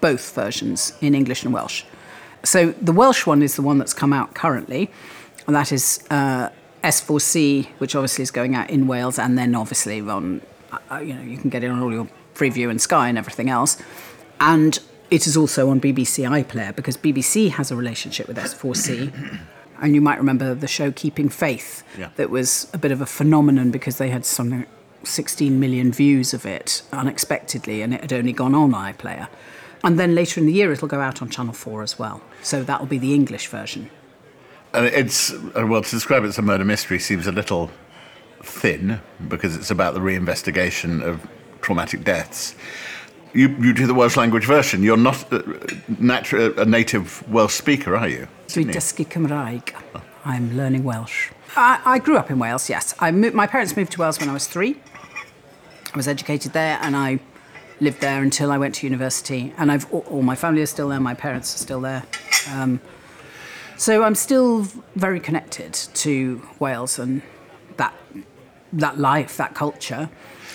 both 0.00 0.34
versions 0.34 0.92
in 1.00 1.14
English 1.14 1.44
and 1.44 1.52
Welsh. 1.52 1.84
So 2.44 2.72
the 2.72 2.92
Welsh 2.92 3.26
one 3.26 3.42
is 3.42 3.56
the 3.56 3.62
one 3.62 3.78
that's 3.78 3.94
come 3.94 4.12
out 4.12 4.34
currently, 4.34 4.90
and 5.46 5.56
that 5.56 5.72
is 5.72 6.04
uh, 6.10 6.50
S4C, 6.82 7.66
which 7.78 7.94
obviously 7.94 8.22
is 8.22 8.30
going 8.30 8.54
out 8.54 8.70
in 8.70 8.86
Wales, 8.86 9.18
and 9.18 9.36
then 9.38 9.54
obviously 9.54 10.00
on, 10.00 10.40
uh, 10.90 10.98
you 10.98 11.14
know, 11.14 11.22
you 11.22 11.36
can 11.38 11.50
get 11.50 11.64
it 11.64 11.70
on 11.70 11.80
all 11.80 11.92
your 11.92 12.08
Freeview 12.34 12.70
and 12.70 12.80
Sky 12.80 13.08
and 13.08 13.18
everything 13.18 13.50
else, 13.50 13.76
and 14.40 14.78
it 15.10 15.26
is 15.26 15.36
also 15.36 15.70
on 15.70 15.80
BBC 15.80 16.24
iPlayer 16.28 16.74
because 16.76 16.96
BBC 16.96 17.50
has 17.50 17.70
a 17.70 17.76
relationship 17.76 18.28
with 18.28 18.36
S4C. 18.36 19.12
And 19.80 19.94
you 19.94 20.00
might 20.00 20.18
remember 20.18 20.56
the 20.56 20.66
show 20.66 20.90
Keeping 20.90 21.28
Faith, 21.28 21.84
Yeah. 21.96 22.08
that 22.16 22.30
was 22.30 22.68
a 22.74 22.78
bit 22.78 22.90
of 22.90 23.00
a 23.00 23.06
phenomenon 23.06 23.70
because 23.70 23.98
they 23.98 24.08
had 24.10 24.24
something 24.24 24.66
16 25.04 25.60
million 25.60 25.92
views 25.92 26.34
of 26.34 26.44
it 26.44 26.82
unexpectedly, 26.92 27.80
and 27.82 27.94
it 27.94 28.00
had 28.00 28.12
only 28.12 28.32
gone 28.32 28.56
on 28.56 28.72
iPlayer. 28.72 29.28
And 29.84 29.96
then 29.96 30.16
later 30.16 30.40
in 30.40 30.46
the 30.46 30.52
year, 30.52 30.72
it'll 30.72 30.88
go 30.88 30.98
out 31.00 31.22
on 31.22 31.30
Channel 31.30 31.52
4 31.54 31.84
as 31.84 31.96
well. 31.96 32.20
So 32.42 32.64
that 32.64 32.80
will 32.80 32.88
be 32.88 32.98
the 32.98 33.14
English 33.14 33.46
version. 33.46 33.88
And 34.74 34.86
it's, 34.86 35.32
uh, 35.32 35.66
well, 35.66 35.82
to 35.82 35.90
describe 35.90 36.24
it 36.24 36.28
as 36.28 36.38
a 36.38 36.42
murder 36.42 36.64
mystery 36.64 36.98
seems 36.98 37.26
a 37.26 37.32
little 37.32 37.70
thin 38.42 39.00
because 39.28 39.56
it's 39.56 39.70
about 39.70 39.94
the 39.94 40.00
reinvestigation 40.00 41.02
of 41.02 41.26
traumatic 41.60 42.04
deaths. 42.04 42.54
You, 43.32 43.48
you 43.60 43.74
do 43.74 43.86
the 43.86 43.94
Welsh 43.94 44.16
language 44.16 44.46
version. 44.46 44.82
You're 44.82 44.96
not 44.96 45.30
a, 45.32 45.40
natu- 45.90 46.56
a 46.56 46.64
native 46.64 47.26
Welsh 47.28 47.54
speaker, 47.54 47.96
are 47.96 48.08
you? 48.08 48.28
Dwi 48.48 48.72
dysgu 48.72 49.06
Cymraeg. 49.06 49.74
I'm 50.24 50.56
learning 50.56 50.84
Welsh. 50.84 51.30
I, 51.56 51.80
I 51.84 51.98
grew 51.98 52.16
up 52.16 52.30
in 52.30 52.38
Wales, 52.38 52.68
yes. 52.68 52.94
I 52.98 53.10
mo- 53.10 53.30
my 53.32 53.46
parents 53.46 53.76
moved 53.76 53.92
to 53.92 54.00
Wales 54.00 54.18
when 54.20 54.28
I 54.28 54.32
was 54.32 54.46
three. 54.46 54.80
I 55.92 55.96
was 55.96 56.08
educated 56.08 56.52
there 56.52 56.78
and 56.82 56.96
I 56.96 57.20
lived 57.80 58.00
there 58.00 58.22
until 58.22 58.50
I 58.50 58.58
went 58.58 58.74
to 58.76 58.86
university. 58.86 59.52
And 59.56 59.72
I've, 59.72 59.90
all, 59.92 60.04
all 60.10 60.22
my 60.22 60.34
family 60.36 60.62
is 60.62 60.70
still 60.70 60.88
there, 60.88 61.00
my 61.00 61.14
parents 61.14 61.54
are 61.54 61.58
still 61.58 61.80
there. 61.80 62.04
Um, 62.50 62.80
so 63.78 64.02
I'm 64.02 64.16
still 64.16 64.66
very 64.96 65.20
connected 65.20 65.72
to 65.72 66.42
Wales 66.58 66.98
and 66.98 67.22
that, 67.76 67.94
that 68.72 68.98
life, 68.98 69.36
that 69.36 69.54
culture. 69.54 70.10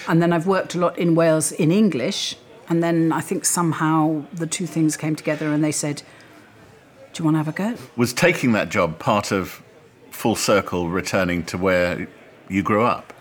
And 0.09 0.21
then 0.21 0.33
I've 0.33 0.45
worked 0.45 0.75
a 0.75 0.77
lot 0.77 0.97
in 0.99 1.15
Wales 1.15 1.53
in 1.53 1.71
English. 1.71 2.35
And 2.67 2.83
then 2.83 3.13
I 3.13 3.21
think 3.21 3.45
somehow 3.45 4.25
the 4.33 4.45
two 4.45 4.67
things 4.67 4.97
came 4.97 5.15
together 5.15 5.53
and 5.53 5.63
they 5.63 5.71
said, 5.71 6.03
Do 7.13 7.21
you 7.21 7.25
want 7.25 7.35
to 7.35 7.37
have 7.39 7.47
a 7.47 7.53
go? 7.53 7.77
Was 7.95 8.11
taking 8.11 8.51
that 8.51 8.67
job 8.67 8.99
part 8.99 9.31
of 9.31 9.63
full 10.11 10.35
circle 10.35 10.89
returning 10.89 11.45
to 11.45 11.57
where 11.57 12.09
you 12.49 12.61
grew 12.61 12.83
up? 12.83 13.13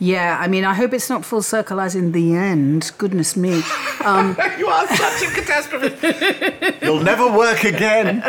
Yeah, 0.00 0.36
I 0.40 0.48
mean, 0.48 0.64
I 0.64 0.74
hope 0.74 0.92
it's 0.92 1.08
not 1.08 1.24
full 1.24 1.40
circle 1.42 1.80
as 1.80 1.94
in 1.94 2.12
the 2.12 2.34
end. 2.34 2.92
Goodness 2.98 3.36
me. 3.36 3.62
Um, 4.04 4.36
you 4.58 4.66
are 4.66 4.86
such 4.88 5.22
a 5.22 5.32
catastrophe. 5.32 6.76
You'll 6.84 7.02
never 7.02 7.26
work 7.34 7.64
again. 7.64 8.20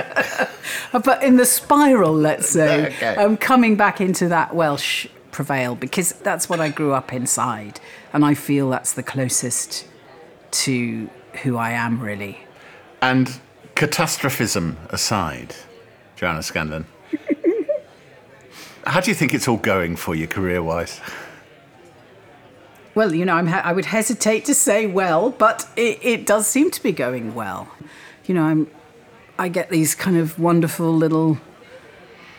but 0.93 1.21
in 1.21 1.35
the 1.35 1.45
spiral, 1.45 2.13
let's 2.13 2.47
say, 2.47 2.85
Okay. 2.95 3.15
um, 3.17 3.35
coming 3.35 3.75
back 3.75 3.99
into 3.99 4.29
that 4.29 4.55
Welsh 4.55 5.05
prevail 5.31 5.75
because 5.75 6.13
that's 6.13 6.47
what 6.47 6.61
I 6.61 6.69
grew 6.69 6.93
up 6.93 7.11
inside. 7.11 7.81
And 8.13 8.23
I 8.23 8.35
feel 8.35 8.69
that's 8.69 8.93
the 8.93 9.03
closest 9.03 9.85
to 10.63 11.09
who 11.43 11.57
I 11.57 11.71
am, 11.71 11.99
really. 11.99 12.39
And 13.01 13.37
catastrophism 13.75 14.77
aside, 14.91 15.55
Joanna 16.15 16.41
Scanlan, 16.41 16.85
how 18.85 19.01
do 19.01 19.11
you 19.11 19.15
think 19.15 19.33
it's 19.33 19.49
all 19.49 19.57
going 19.57 19.97
for 19.97 20.15
you 20.15 20.25
career 20.25 20.63
wise? 20.63 21.01
Well, 22.95 23.13
you 23.13 23.25
know, 23.25 23.33
I'm 23.33 23.47
ha- 23.47 23.61
I 23.63 23.73
would 23.73 23.85
hesitate 23.85 24.45
to 24.45 24.55
say 24.55 24.87
well, 24.87 25.29
but 25.29 25.67
it, 25.75 25.99
it 26.01 26.25
does 26.25 26.47
seem 26.47 26.71
to 26.71 26.81
be 26.81 26.93
going 26.93 27.35
well. 27.35 27.69
You 28.25 28.35
know, 28.35 28.43
I'm, 28.43 28.71
I 29.37 29.49
get 29.49 29.69
these 29.69 29.93
kind 29.93 30.15
of 30.15 30.39
wonderful 30.39 30.95
little 30.95 31.37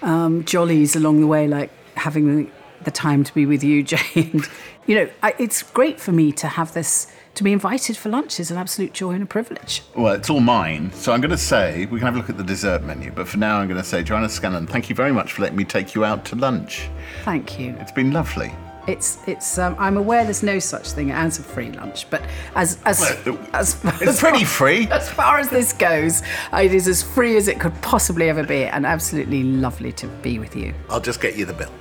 um, 0.00 0.44
jollies 0.44 0.96
along 0.96 1.20
the 1.20 1.26
way, 1.26 1.46
like 1.46 1.70
having 1.96 2.50
the, 2.82 2.90
time 2.90 3.24
to 3.24 3.34
be 3.34 3.44
with 3.44 3.62
you, 3.62 3.82
Jay. 3.82 3.98
And, 4.14 4.48
you 4.86 4.94
know, 4.94 5.10
I, 5.22 5.34
it's 5.38 5.62
great 5.62 6.00
for 6.00 6.12
me 6.12 6.32
to 6.32 6.46
have 6.46 6.72
this, 6.72 7.12
to 7.34 7.44
be 7.44 7.52
invited 7.52 7.96
for 7.96 8.08
lunch 8.08 8.40
is 8.40 8.50
an 8.50 8.56
absolute 8.56 8.94
joy 8.94 9.10
and 9.10 9.24
a 9.24 9.26
privilege. 9.26 9.82
Well, 9.94 10.14
it's 10.14 10.30
all 10.30 10.40
mine. 10.40 10.92
So 10.92 11.12
I'm 11.12 11.20
going 11.20 11.32
to 11.32 11.36
say, 11.36 11.86
we 11.86 11.98
can 11.98 12.06
have 12.06 12.14
a 12.14 12.18
look 12.18 12.30
at 12.30 12.38
the 12.38 12.44
dessert 12.44 12.82
menu. 12.82 13.10
But 13.10 13.28
for 13.28 13.36
now, 13.36 13.58
I'm 13.58 13.68
going 13.68 13.80
to 13.80 13.86
say, 13.86 14.02
Joanna 14.02 14.28
Scanlan, 14.28 14.68
thank 14.68 14.88
you 14.88 14.94
very 14.94 15.12
much 15.12 15.32
for 15.32 15.42
letting 15.42 15.58
me 15.58 15.64
take 15.64 15.94
you 15.94 16.04
out 16.04 16.24
to 16.26 16.36
lunch. 16.36 16.88
Thank 17.24 17.58
you. 17.58 17.76
It's 17.80 17.92
been 17.92 18.12
lovely. 18.12 18.54
It's, 18.86 19.18
it's, 19.26 19.58
um, 19.58 19.74
I'm 19.78 19.96
aware 19.96 20.24
there's 20.24 20.42
no 20.42 20.58
such 20.58 20.92
thing 20.92 21.10
as 21.10 21.38
a 21.38 21.42
free 21.42 21.72
lunch, 21.72 22.08
but 22.08 22.22
as, 22.54 22.78
as, 22.84 23.00
Well, 23.26 23.38
as, 23.52 23.80
It's 24.00 24.20
pretty 24.20 24.44
free. 24.44 24.86
As 24.90 25.08
far 25.08 25.38
as 25.38 25.48
this 25.50 25.72
goes, 25.72 26.22
it 26.52 26.72
is 26.72 26.88
as 26.88 27.02
free 27.02 27.36
as 27.36 27.48
it 27.48 27.60
could 27.60 27.74
possibly 27.82 28.28
ever 28.28 28.44
be, 28.44 28.64
and 28.64 28.86
absolutely 28.86 29.42
lovely 29.42 29.92
to 29.92 30.06
be 30.06 30.38
with 30.38 30.56
you. 30.56 30.72
I'll 30.88 31.00
just 31.00 31.20
get 31.20 31.36
you 31.36 31.44
the 31.44 31.52
bill. 31.52 31.72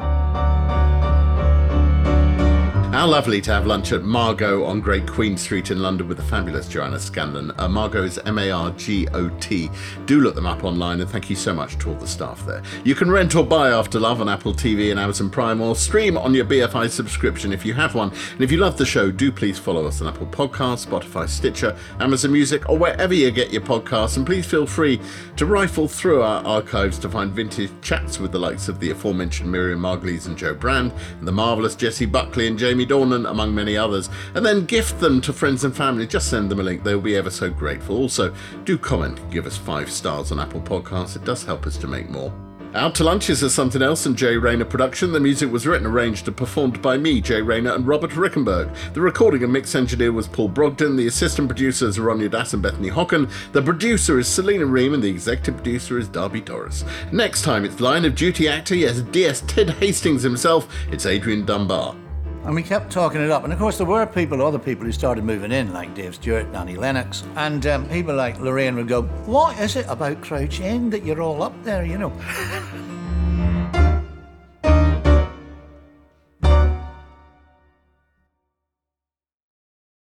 How 3.05 3.11
lovely 3.11 3.39
to 3.41 3.53
have 3.53 3.67
lunch 3.67 3.91
at 3.91 4.01
Margot 4.01 4.63
on 4.65 4.81
Great 4.81 5.05
Queen 5.05 5.37
Street 5.37 5.69
in 5.69 5.79
London 5.79 6.07
with 6.07 6.17
the 6.17 6.23
fabulous 6.23 6.67
Joanna 6.67 6.99
Scanlan. 6.99 7.51
Uh, 7.59 7.67
Margot 7.67 8.01
is 8.01 8.17
M 8.25 8.39
A 8.39 8.49
R 8.49 8.71
G 8.71 9.07
O 9.13 9.29
T. 9.39 9.69
Do 10.07 10.21
look 10.21 10.33
them 10.33 10.47
up 10.47 10.63
online 10.63 10.99
and 11.01 11.07
thank 11.07 11.29
you 11.29 11.35
so 11.35 11.53
much 11.53 11.77
to 11.77 11.89
all 11.91 11.95
the 11.97 12.07
staff 12.07 12.43
there. 12.47 12.63
You 12.83 12.95
can 12.95 13.11
rent 13.11 13.35
or 13.35 13.45
buy 13.45 13.69
After 13.69 13.99
Love 13.99 14.21
on 14.21 14.27
Apple 14.27 14.55
TV 14.55 14.89
and 14.89 14.99
Amazon 14.99 15.29
Prime 15.29 15.61
or 15.61 15.75
stream 15.75 16.17
on 16.17 16.33
your 16.33 16.45
BFI 16.45 16.89
subscription 16.89 17.53
if 17.53 17.63
you 17.63 17.75
have 17.75 17.93
one. 17.93 18.11
And 18.31 18.41
if 18.41 18.51
you 18.51 18.57
love 18.57 18.75
the 18.75 18.87
show, 18.87 19.11
do 19.11 19.31
please 19.31 19.59
follow 19.59 19.85
us 19.85 20.01
on 20.01 20.07
Apple 20.07 20.25
Podcasts, 20.25 20.87
Spotify, 20.87 21.29
Stitcher, 21.29 21.77
Amazon 21.99 22.31
Music, 22.31 22.67
or 22.67 22.75
wherever 22.75 23.13
you 23.13 23.29
get 23.29 23.53
your 23.53 23.61
podcasts. 23.61 24.17
And 24.17 24.25
please 24.25 24.47
feel 24.47 24.65
free 24.65 24.99
to 25.35 25.45
rifle 25.45 25.87
through 25.87 26.23
our 26.23 26.43
archives 26.43 26.97
to 26.97 27.09
find 27.09 27.31
vintage 27.31 27.69
chats 27.83 28.19
with 28.19 28.31
the 28.31 28.39
likes 28.39 28.67
of 28.67 28.79
the 28.79 28.89
aforementioned 28.89 29.51
Miriam 29.51 29.79
Margolyes 29.79 30.25
and 30.25 30.35
Jo 30.35 30.55
Brand, 30.55 30.91
and 31.19 31.27
the 31.27 31.31
marvellous 31.31 31.75
Jessie 31.75 32.07
Buckley 32.07 32.47
and 32.47 32.57
Jamie 32.57 32.94
Dornan, 32.95 33.29
among 33.29 33.53
many 33.53 33.75
others, 33.75 34.09
and 34.35 34.45
then 34.45 34.65
gift 34.65 34.99
them 34.99 35.19
to 35.21 35.33
friends 35.33 35.65
and 35.65 35.75
family. 35.75 36.07
Just 36.07 36.29
send 36.29 36.49
them 36.49 36.61
a 36.61 36.63
link, 36.63 36.83
they'll 36.83 37.01
be 37.01 37.17
ever 37.17 37.29
so 37.29 37.49
grateful. 37.49 37.97
Also, 37.97 38.33
do 38.63 38.77
comment, 38.77 39.19
give 39.29 39.45
us 39.45 39.57
five 39.57 39.91
stars 39.91 40.31
on 40.31 40.39
Apple 40.39 40.61
Podcasts, 40.61 41.17
it 41.17 41.25
does 41.25 41.43
help 41.43 41.67
us 41.67 41.77
to 41.77 41.87
make 41.87 42.09
more. 42.09 42.33
Out 42.73 42.93
to 42.95 43.05
Lunches 43.05 43.41
is 43.41 43.53
Somethin' 43.53 43.81
Else 43.81 44.05
and 44.05 44.17
Jay 44.17 44.35
Rayner 44.35 44.65
production. 44.65 45.13
The 45.13 45.19
music 45.21 45.49
was 45.49 45.65
written, 45.65 45.87
arranged, 45.87 46.27
and 46.27 46.35
performed 46.35 46.81
by 46.81 46.97
me, 46.97 47.21
Jay 47.21 47.41
Rayner, 47.41 47.73
and 47.73 47.87
Robert 47.87 48.11
Rickenberg. 48.11 48.93
The 48.93 48.99
recording 48.99 49.43
and 49.43 49.53
mix 49.53 49.75
engineer 49.75 50.11
was 50.11 50.27
Paul 50.27 50.49
Brogden. 50.49 50.97
The 50.97 51.07
assistant 51.07 51.47
producers 51.47 51.97
are 51.97 52.01
Ronja 52.01 52.29
Das 52.29 52.53
and 52.53 52.61
Bethany 52.61 52.89
Hocken. 52.89 53.31
The 53.53 53.61
producer 53.61 54.19
is 54.19 54.27
Selena 54.27 54.65
Ream, 54.65 54.93
and 54.93 55.01
the 55.01 55.09
executive 55.09 55.55
producer 55.55 55.97
is 55.97 56.09
Darby 56.09 56.41
Doris. 56.41 56.83
Next 57.13 57.43
time, 57.43 57.63
it's 57.63 57.79
Line 57.79 58.03
of 58.03 58.13
Duty 58.13 58.49
actor, 58.49 58.75
yes, 58.75 58.99
DS 58.99 59.43
Ted 59.47 59.69
Hastings 59.69 60.23
himself. 60.23 60.67
It's 60.91 61.05
Adrian 61.05 61.45
Dunbar. 61.45 61.95
And 62.45 62.53
we 62.53 62.61
kept 62.61 62.91
talking 62.91 63.21
it 63.21 63.31
up. 63.31 63.43
And 63.43 63.51
of 63.51 63.57
course, 63.57 63.77
there 63.77 63.87
were 63.87 64.05
people, 64.05 64.43
other 64.43 64.59
people 64.59 64.85
who 64.85 64.91
started 64.91 65.23
moving 65.23 65.51
in, 65.51 65.73
like 65.73 65.95
Dave 65.95 66.13
Stewart, 66.13 66.45
Annie 66.53 66.77
Lennox. 66.77 67.23
And 67.35 67.65
um, 67.65 67.89
people 67.89 68.13
like 68.13 68.39
Lorraine 68.39 68.75
would 68.75 68.87
go, 68.87 69.01
What 69.25 69.59
is 69.59 69.75
it 69.75 69.87
about 69.89 70.21
Crouch 70.21 70.61
End 70.61 70.93
that 70.93 71.03
you're 71.03 71.21
all 71.21 71.41
up 71.41 71.53
there, 71.63 71.83
you 71.83 71.97
know? 71.97 72.13